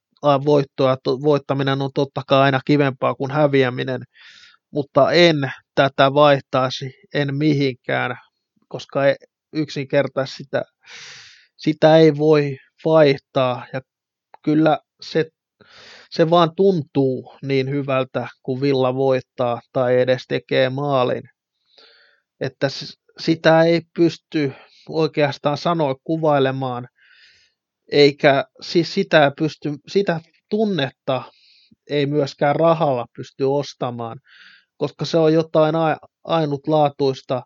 Voittoa, 0.45 0.97
voittaminen 1.07 1.83
on 1.83 1.91
totta 1.95 2.23
kai 2.27 2.41
aina 2.41 2.61
kivempaa 2.65 3.15
kuin 3.15 3.31
häviäminen, 3.31 4.03
mutta 4.71 5.13
en 5.13 5.53
tätä 5.75 6.15
vaihtaisi, 6.15 6.95
en 7.15 7.35
mihinkään, 7.35 8.17
koska 8.69 9.09
e, 9.09 9.15
yksinkertaisesti 9.53 10.45
sitä, 10.45 10.63
sitä 11.57 11.97
ei 11.97 12.17
voi 12.17 12.57
vaihtaa. 12.85 13.67
Ja 13.73 13.81
kyllä 14.43 14.79
se, 15.01 15.31
se 16.13 16.31
vaan 16.31 16.55
tuntuu 16.57 17.35
niin 17.43 17.71
hyvältä, 17.71 18.29
kun 18.43 18.61
Villa 18.61 18.95
voittaa 18.95 19.61
tai 19.73 20.01
edes 20.01 20.25
tekee 20.29 20.71
maalin. 20.71 21.23
Että 22.41 22.69
sitä 23.19 23.63
ei 23.63 23.81
pysty 23.97 24.53
oikeastaan 24.89 25.59
sanoa 25.59 25.95
kuvailemaan, 26.05 26.89
eikä 27.93 28.45
siis 28.61 28.95
sitä, 28.95 29.33
pysty, 29.39 29.73
sitä 29.89 30.21
tunnetta 30.51 31.23
ei 31.91 32.07
myöskään 32.07 32.57
rahalla 32.57 33.07
pysty 33.17 33.45
ostamaan 33.45 34.19
koska 34.83 35.05
se 35.05 35.19
on 35.19 35.33
jotain 35.33 35.75
ainutlaatuista. 36.25 37.43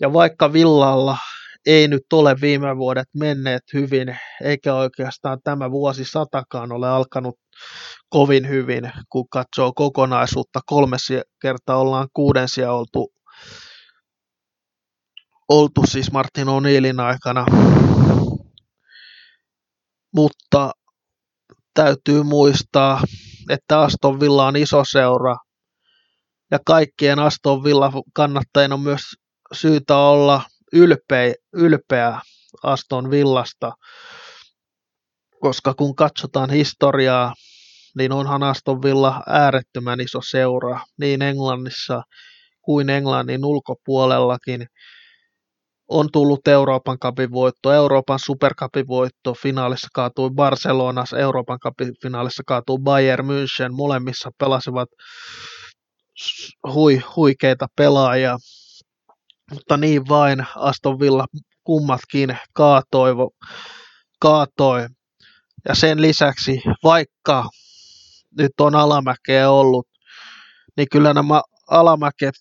Ja 0.00 0.12
vaikka 0.12 0.52
Villalla 0.52 1.18
ei 1.66 1.88
nyt 1.88 2.12
ole 2.12 2.36
viime 2.40 2.76
vuodet 2.76 3.08
menneet 3.16 3.62
hyvin, 3.74 4.18
eikä 4.44 4.74
oikeastaan 4.74 5.38
tämä 5.44 5.70
vuosi 5.70 6.04
satakaan 6.04 6.72
ole 6.72 6.88
alkanut 6.88 7.34
kovin 8.08 8.48
hyvin, 8.48 8.92
kun 9.08 9.28
katsoo 9.28 9.72
kokonaisuutta. 9.72 10.60
Kolme 10.66 10.96
kertaa 11.42 11.76
ollaan 11.76 12.08
kuudensia 12.12 12.72
oltu, 12.72 13.12
oltu 15.48 15.82
siis 15.86 16.12
Martin 16.12 16.46
O'Neillin 16.48 17.00
aikana. 17.00 17.46
Mutta 20.14 20.72
täytyy 21.74 22.22
muistaa, 22.22 23.02
että 23.50 23.80
Aston 23.80 24.20
Villa 24.20 24.46
on 24.46 24.56
iso 24.56 24.82
seura– 24.84 25.36
ja 26.50 26.58
kaikkien 26.66 27.18
Aston 27.18 27.64
Villa 27.64 27.92
kannattajien 28.14 28.72
on 28.72 28.80
myös 28.80 29.00
syytä 29.52 29.96
olla 29.96 30.42
ylpeä, 30.72 31.34
ylpeä 31.52 32.20
Aston 32.62 33.10
Villasta, 33.10 33.72
koska 35.40 35.74
kun 35.74 35.94
katsotaan 35.94 36.50
historiaa, 36.50 37.34
niin 37.98 38.12
onhan 38.12 38.42
Aston 38.42 38.82
Villa 38.82 39.22
äärettömän 39.26 40.00
iso 40.00 40.20
seura 40.22 40.80
niin 40.98 41.22
Englannissa 41.22 42.02
kuin 42.62 42.90
Englannin 42.90 43.44
ulkopuolellakin. 43.44 44.66
On 45.88 46.08
tullut 46.12 46.48
Euroopan 46.48 46.98
kapin 46.98 47.30
voitto, 47.30 47.72
Euroopan 47.72 48.18
superkapin 48.18 48.86
voitto, 48.88 49.34
finaalissa 49.34 49.88
kaatui 49.94 50.30
Barcelonassa, 50.30 51.18
Euroopan 51.18 51.58
kapin 51.58 51.94
finaalissa 52.02 52.42
kaatui 52.46 52.78
Bayern 52.78 53.26
München, 53.26 53.72
molemmissa 53.72 54.30
pelasivat 54.38 54.88
hui, 56.74 57.02
huikeita 57.16 57.66
pelaajia, 57.76 58.38
mutta 59.50 59.76
niin 59.76 60.08
vain 60.08 60.46
Aston 60.56 61.00
Villa 61.00 61.26
kummatkin 61.64 62.38
kaatoi, 62.52 63.14
kaatoi. 64.20 64.86
Ja 65.68 65.74
sen 65.74 66.02
lisäksi, 66.02 66.62
vaikka 66.84 67.48
nyt 68.38 68.52
on 68.60 68.74
alamäkeä 68.74 69.50
ollut, 69.50 69.88
niin 70.76 70.88
kyllä 70.92 71.14
nämä 71.14 71.42
alamäket, 71.70 72.34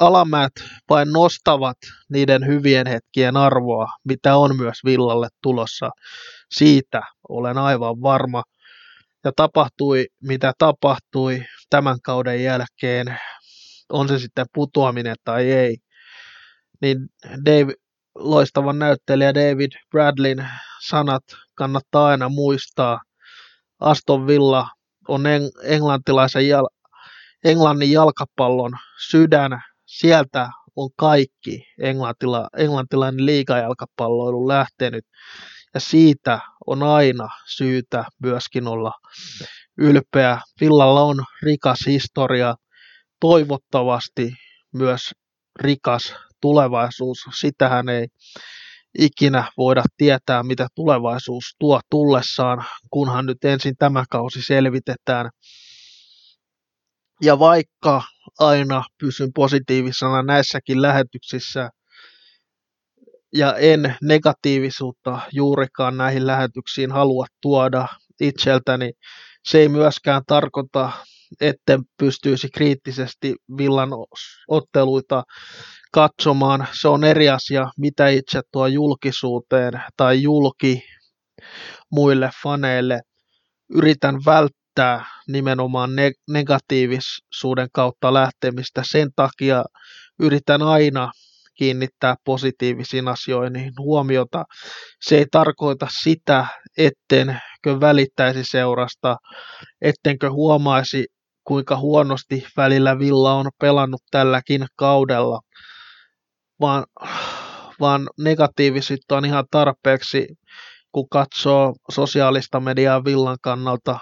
alamäät 0.00 0.52
vain 0.90 1.12
nostavat 1.12 1.76
niiden 2.08 2.46
hyvien 2.46 2.86
hetkien 2.86 3.36
arvoa, 3.36 3.86
mitä 4.04 4.36
on 4.36 4.56
myös 4.56 4.78
Villalle 4.84 5.28
tulossa. 5.42 5.90
Siitä 6.50 7.02
olen 7.28 7.58
aivan 7.58 8.02
varma. 8.02 8.42
Ja 9.24 9.32
tapahtui, 9.36 10.06
mitä 10.22 10.52
tapahtui 10.58 11.44
tämän 11.70 11.96
kauden 12.02 12.44
jälkeen, 12.44 13.18
on 13.88 14.08
se 14.08 14.18
sitten 14.18 14.46
putoaminen 14.54 15.16
tai 15.24 15.52
ei, 15.52 15.76
niin 16.80 16.98
Dave, 17.46 17.74
loistavan 18.14 18.78
näyttelijä 18.78 19.34
David 19.34 19.72
Bradlin 19.90 20.48
sanat 20.86 21.22
kannattaa 21.54 22.06
aina 22.06 22.28
muistaa. 22.28 23.00
Aston 23.80 24.26
Villa 24.26 24.68
on 25.08 25.22
englantilaisen 25.62 26.48
jal- 26.48 26.76
Englannin 27.44 27.92
jalkapallon 27.92 28.72
sydän. 29.08 29.62
Sieltä 29.86 30.48
on 30.76 30.90
kaikki 30.96 31.66
englantila- 31.80 32.48
englantilainen 32.58 33.26
liigajalkapalloilu 33.26 34.48
lähtenyt. 34.48 35.04
Ja 35.74 35.80
siitä 35.80 36.40
on 36.66 36.82
aina 36.82 37.28
syytä 37.56 38.04
myöskin 38.22 38.66
olla 38.66 38.92
ylpeä. 39.78 40.40
Villalla 40.60 41.02
on 41.02 41.24
rikas 41.42 41.78
historia, 41.86 42.54
toivottavasti 43.20 44.32
myös 44.74 45.10
rikas 45.60 46.14
tulevaisuus. 46.46 47.18
Sitähän 47.40 47.88
ei 47.88 48.06
ikinä 48.98 49.52
voida 49.56 49.82
tietää, 49.96 50.42
mitä 50.42 50.66
tulevaisuus 50.74 51.44
tuo 51.58 51.80
tullessaan, 51.90 52.64
kunhan 52.90 53.26
nyt 53.26 53.44
ensin 53.44 53.74
tämä 53.78 54.04
kausi 54.10 54.42
selvitetään. 54.42 55.30
Ja 57.22 57.38
vaikka 57.38 58.02
aina 58.38 58.84
pysyn 59.00 59.32
positiivisena 59.34 60.22
näissäkin 60.22 60.82
lähetyksissä, 60.82 61.70
ja 63.32 63.54
en 63.54 63.96
negatiivisuutta 64.02 65.20
juurikaan 65.32 65.96
näihin 65.96 66.26
lähetyksiin 66.26 66.92
halua 66.92 67.26
tuoda 67.42 67.88
itseltäni, 68.20 68.92
se 69.48 69.58
ei 69.58 69.68
myöskään 69.68 70.22
tarkoita, 70.26 70.92
etten 71.40 71.80
pystyisi 71.98 72.48
kriittisesti 72.54 73.34
villan 73.58 73.90
otteluita 74.48 75.22
katsomaan. 75.96 76.66
Se 76.80 76.88
on 76.88 77.04
eri 77.04 77.28
asia, 77.28 77.66
mitä 77.78 78.08
itse 78.08 78.40
tuo 78.52 78.66
julkisuuteen 78.66 79.72
tai 79.96 80.22
julki 80.22 80.82
muille 81.90 82.30
faneille. 82.42 83.00
Yritän 83.70 84.14
välttää 84.26 85.04
nimenomaan 85.28 85.90
negatiivisuuden 86.30 87.68
kautta 87.72 88.14
lähtemistä. 88.14 88.82
Sen 88.84 89.08
takia 89.16 89.64
yritän 90.20 90.62
aina 90.62 91.12
kiinnittää 91.54 92.14
positiivisiin 92.24 93.08
asioihin 93.08 93.72
huomiota. 93.78 94.44
Se 95.02 95.18
ei 95.18 95.26
tarkoita 95.30 95.86
sitä, 96.02 96.46
ettenkö 96.78 97.80
välittäisi 97.80 98.44
seurasta, 98.44 99.16
ettenkö 99.80 100.30
huomaisi, 100.30 101.04
kuinka 101.44 101.76
huonosti 101.76 102.44
välillä 102.56 102.98
Villa 102.98 103.34
on 103.34 103.50
pelannut 103.60 104.02
tälläkin 104.10 104.66
kaudella 104.76 105.40
vaan, 106.60 106.84
vaan 107.80 108.10
negatiivisuutta 108.18 109.16
on 109.16 109.24
ihan 109.24 109.44
tarpeeksi, 109.50 110.26
kun 110.92 111.08
katsoo 111.08 111.74
sosiaalista 111.90 112.60
mediaa 112.60 113.04
villan 113.04 113.38
kannalta, 113.40 113.98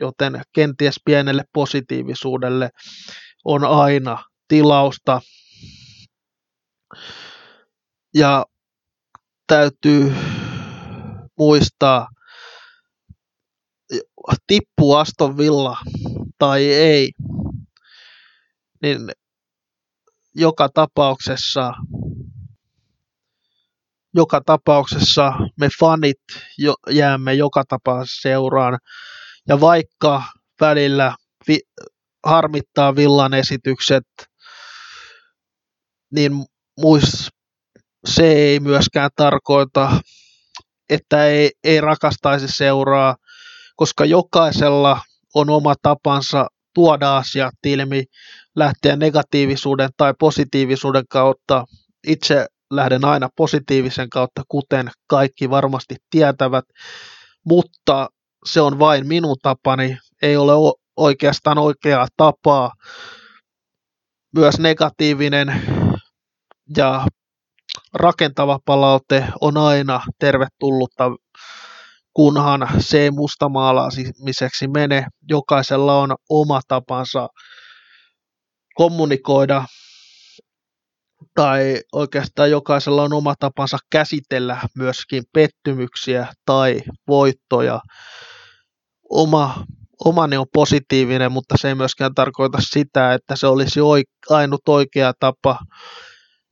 joten 0.00 0.42
kenties 0.52 1.00
pienelle 1.04 1.44
positiivisuudelle 1.52 2.70
on 3.44 3.64
aina 3.64 4.24
tilausta. 4.48 5.20
Ja 8.14 8.44
täytyy 9.46 10.14
muistaa, 11.38 12.08
tippuu 14.46 14.94
Aston 14.94 15.38
Villa 15.38 15.76
tai 16.38 16.64
ei, 16.64 17.12
niin 18.82 19.00
joka 20.36 20.68
tapauksessa 20.74 21.72
joka 24.16 24.40
tapauksessa 24.46 25.32
me 25.60 25.68
fanit 25.80 26.20
jo, 26.58 26.74
jäämme 26.90 27.34
joka 27.34 27.64
tapauksessa 27.68 28.22
seuraan. 28.22 28.78
Ja 29.48 29.60
vaikka 29.60 30.22
välillä 30.60 31.16
vi, 31.48 31.58
harmittaa 32.26 32.96
villan 32.96 33.34
esitykset, 33.34 34.04
niin 36.12 36.32
muis, 36.80 37.28
se 38.06 38.32
ei 38.32 38.60
myöskään 38.60 39.10
tarkoita, 39.16 40.00
että 40.90 41.26
ei, 41.26 41.50
ei 41.64 41.80
rakastaisi 41.80 42.48
seuraa, 42.48 43.16
koska 43.76 44.04
jokaisella 44.04 45.00
on 45.34 45.50
oma 45.50 45.74
tapansa 45.82 46.46
tuoda 46.76 47.16
asiat 47.16 47.54
ilmi, 47.66 48.04
lähteä 48.56 48.96
negatiivisuuden 48.96 49.88
tai 49.96 50.14
positiivisuuden 50.18 51.04
kautta. 51.10 51.64
Itse 52.06 52.46
lähden 52.70 53.04
aina 53.04 53.28
positiivisen 53.36 54.10
kautta, 54.10 54.42
kuten 54.48 54.90
kaikki 55.06 55.50
varmasti 55.50 55.96
tietävät, 56.10 56.64
mutta 57.44 58.08
se 58.44 58.60
on 58.60 58.78
vain 58.78 59.06
minun 59.06 59.36
tapani, 59.42 59.98
ei 60.22 60.36
ole 60.36 60.52
oikeastaan 60.96 61.58
oikeaa 61.58 62.06
tapaa. 62.16 62.72
Myös 64.34 64.58
negatiivinen 64.58 65.62
ja 66.76 67.06
rakentava 67.94 68.58
palaute 68.64 69.24
on 69.40 69.56
aina 69.56 70.00
tervetullutta, 70.18 71.04
kunhan 72.16 72.68
se 72.78 73.00
ei 73.00 73.10
mustamaalaamiseksi 73.10 74.68
mene. 74.68 75.06
Jokaisella 75.28 75.98
on 75.98 76.14
oma 76.28 76.60
tapansa 76.68 77.28
kommunikoida 78.74 79.64
tai 81.34 81.80
oikeastaan 81.92 82.50
jokaisella 82.50 83.02
on 83.02 83.12
oma 83.12 83.34
tapansa 83.38 83.78
käsitellä 83.90 84.60
myöskin 84.76 85.22
pettymyksiä 85.32 86.26
tai 86.46 86.80
voittoja. 87.08 87.80
Oma, 89.10 89.64
omani 90.04 90.36
on 90.36 90.46
positiivinen, 90.52 91.32
mutta 91.32 91.54
se 91.58 91.68
ei 91.68 91.74
myöskään 91.74 92.14
tarkoita 92.14 92.58
sitä, 92.60 93.14
että 93.14 93.36
se 93.36 93.46
olisi 93.46 93.80
ainut 94.30 94.68
oikea 94.68 95.12
tapa. 95.20 95.58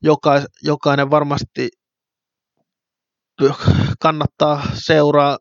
Joka, 0.02 0.42
jokainen 0.62 1.10
varmasti 1.10 1.68
kannattaa 4.00 4.62
seuraa, 4.74 5.38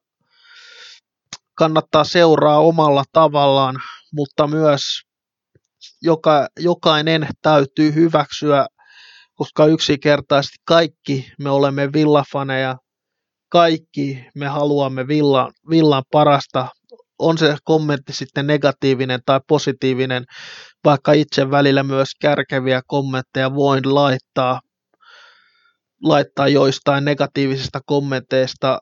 kannattaa 1.56 2.04
seuraa 2.04 2.60
omalla 2.60 3.04
tavallaan, 3.12 3.76
mutta 4.14 4.48
myös 4.48 4.82
joka, 6.02 6.48
jokainen 6.60 7.28
täytyy 7.42 7.94
hyväksyä 7.94 8.66
koska 9.36 9.66
yksinkertaisesti 9.66 10.58
kaikki 10.66 11.32
me 11.40 11.50
olemme 11.50 11.94
villafaneja, 11.94 12.78
kaikki 13.50 14.26
me 14.36 14.48
haluamme 14.48 15.08
villan, 15.08 15.52
villan 15.70 16.04
parasta, 16.12 16.68
on 17.20 17.38
se 17.38 17.58
kommentti 17.64 18.14
sitten 18.14 18.48
negatiivinen 18.48 19.20
tai 19.26 19.40
positiivinen, 19.48 20.26
vaikka 20.86 21.14
itse 21.14 21.52
välillä 21.52 21.84
myös 21.84 22.10
kärkeviä 22.22 22.82
kommentteja 22.88 23.56
voin 23.56 23.96
laittaa, 23.96 24.62
laittaa 26.04 26.48
joistain 26.48 27.06
negatiivisista 27.06 27.80
kommenteista, 27.86 28.80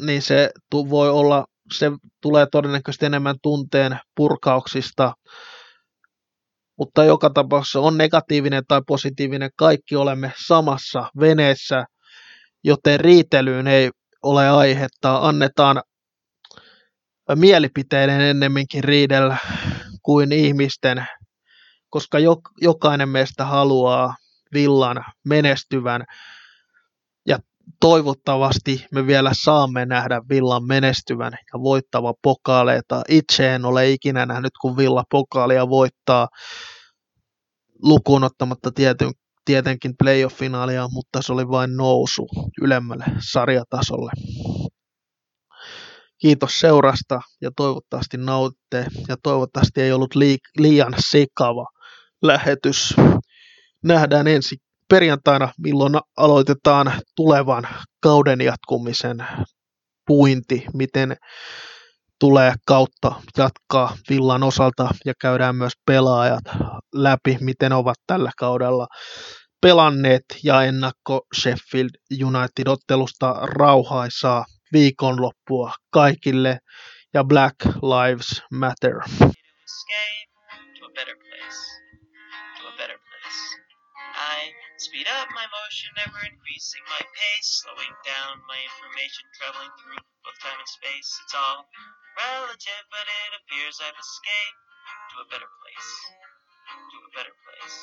niin 0.00 0.22
se 0.22 0.50
voi 0.72 1.10
olla, 1.10 1.44
se 1.72 1.90
tulee 2.22 2.46
todennäköisesti 2.52 3.06
enemmän 3.06 3.36
tunteen 3.42 3.98
purkauksista, 4.16 5.12
mutta 6.78 7.04
joka 7.04 7.30
tapauksessa 7.30 7.80
on 7.80 7.98
negatiivinen 7.98 8.62
tai 8.68 8.82
positiivinen, 8.86 9.50
kaikki 9.56 9.96
olemme 9.96 10.32
samassa 10.46 11.10
veneessä, 11.20 11.84
joten 12.64 13.00
riitelyyn 13.00 13.66
ei 13.66 13.90
ole 14.22 14.48
aihetta. 14.48 15.18
Annetaan 15.18 15.82
mielipiteiden 17.34 18.20
ennemminkin 18.20 18.84
riidellä 18.84 19.36
kuin 20.02 20.32
ihmisten, 20.32 21.06
koska 21.90 22.18
jokainen 22.60 23.08
meistä 23.08 23.44
haluaa 23.44 24.14
villan 24.54 25.04
menestyvän 25.24 26.04
toivottavasti 27.82 28.86
me 28.92 29.06
vielä 29.06 29.30
saamme 29.34 29.86
nähdä 29.86 30.20
villan 30.28 30.66
menestyvän 30.66 31.32
ja 31.32 31.60
voittava 31.62 32.14
pokaaleita. 32.22 33.02
Itse 33.08 33.54
en 33.54 33.64
ole 33.64 33.90
ikinä 33.90 34.26
nähnyt, 34.26 34.52
kun 34.60 34.76
villa 34.76 35.04
pokaalia 35.10 35.68
voittaa 35.68 36.28
lukuun 37.82 38.24
ottamatta 38.24 38.70
tietyn, 38.72 39.10
tietenkin 39.44 39.94
playoff-finaalia, 39.98 40.88
mutta 40.92 41.22
se 41.22 41.32
oli 41.32 41.48
vain 41.48 41.76
nousu 41.76 42.28
ylemmälle 42.62 43.04
sarjatasolle. 43.32 44.12
Kiitos 46.18 46.60
seurasta 46.60 47.20
ja 47.40 47.50
toivottavasti 47.56 48.16
nautitte 48.16 48.86
ja 49.08 49.16
toivottavasti 49.22 49.80
ei 49.80 49.92
ollut 49.92 50.14
liian 50.58 50.94
sekava 50.98 51.66
lähetys. 52.22 52.94
Nähdään 53.84 54.26
ensi 54.26 54.56
perjantaina, 54.92 55.48
milloin 55.58 55.94
aloitetaan 56.16 56.92
tulevan 57.16 57.68
kauden 58.02 58.40
jatkumisen 58.40 59.26
puinti, 60.06 60.64
miten 60.74 61.16
tulee 62.20 62.54
kautta 62.66 63.12
jatkaa 63.38 63.96
Villan 64.10 64.42
osalta 64.42 64.88
ja 65.04 65.12
käydään 65.20 65.56
myös 65.56 65.72
pelaajat 65.86 66.44
läpi, 66.94 67.38
miten 67.40 67.72
ovat 67.72 67.96
tällä 68.06 68.30
kaudella 68.38 68.86
pelanneet. 69.60 70.24
Ja 70.44 70.62
ennakko 70.62 71.20
Sheffield 71.40 71.90
United-ottelusta 72.24 73.32
rauhaisaa 73.42 74.44
viikonloppua 74.72 75.74
kaikille. 75.90 76.58
Ja 77.14 77.24
Black 77.24 77.56
Lives 77.64 78.42
Matter. 78.50 78.94
Speed 84.82 85.06
up 85.06 85.30
my 85.30 85.46
motion, 85.46 85.94
ever 86.02 86.18
increasing 86.26 86.82
my 86.90 86.98
pace, 86.98 87.62
slowing 87.62 87.94
down 88.02 88.42
my 88.50 88.58
information, 88.66 89.22
traveling 89.38 89.70
through 89.78 90.02
both 90.26 90.34
time 90.42 90.58
and 90.58 90.66
space. 90.66 91.06
It's 91.22 91.38
all 91.38 91.70
relative, 92.18 92.84
but 92.90 93.06
it 93.06 93.30
appears 93.38 93.78
I've 93.78 93.94
escaped 93.94 94.62
to 95.14 95.22
a 95.22 95.26
better 95.30 95.46
place. 95.62 95.90
To 96.66 96.98
a 96.98 97.10
better 97.14 97.34
place. 97.46 97.78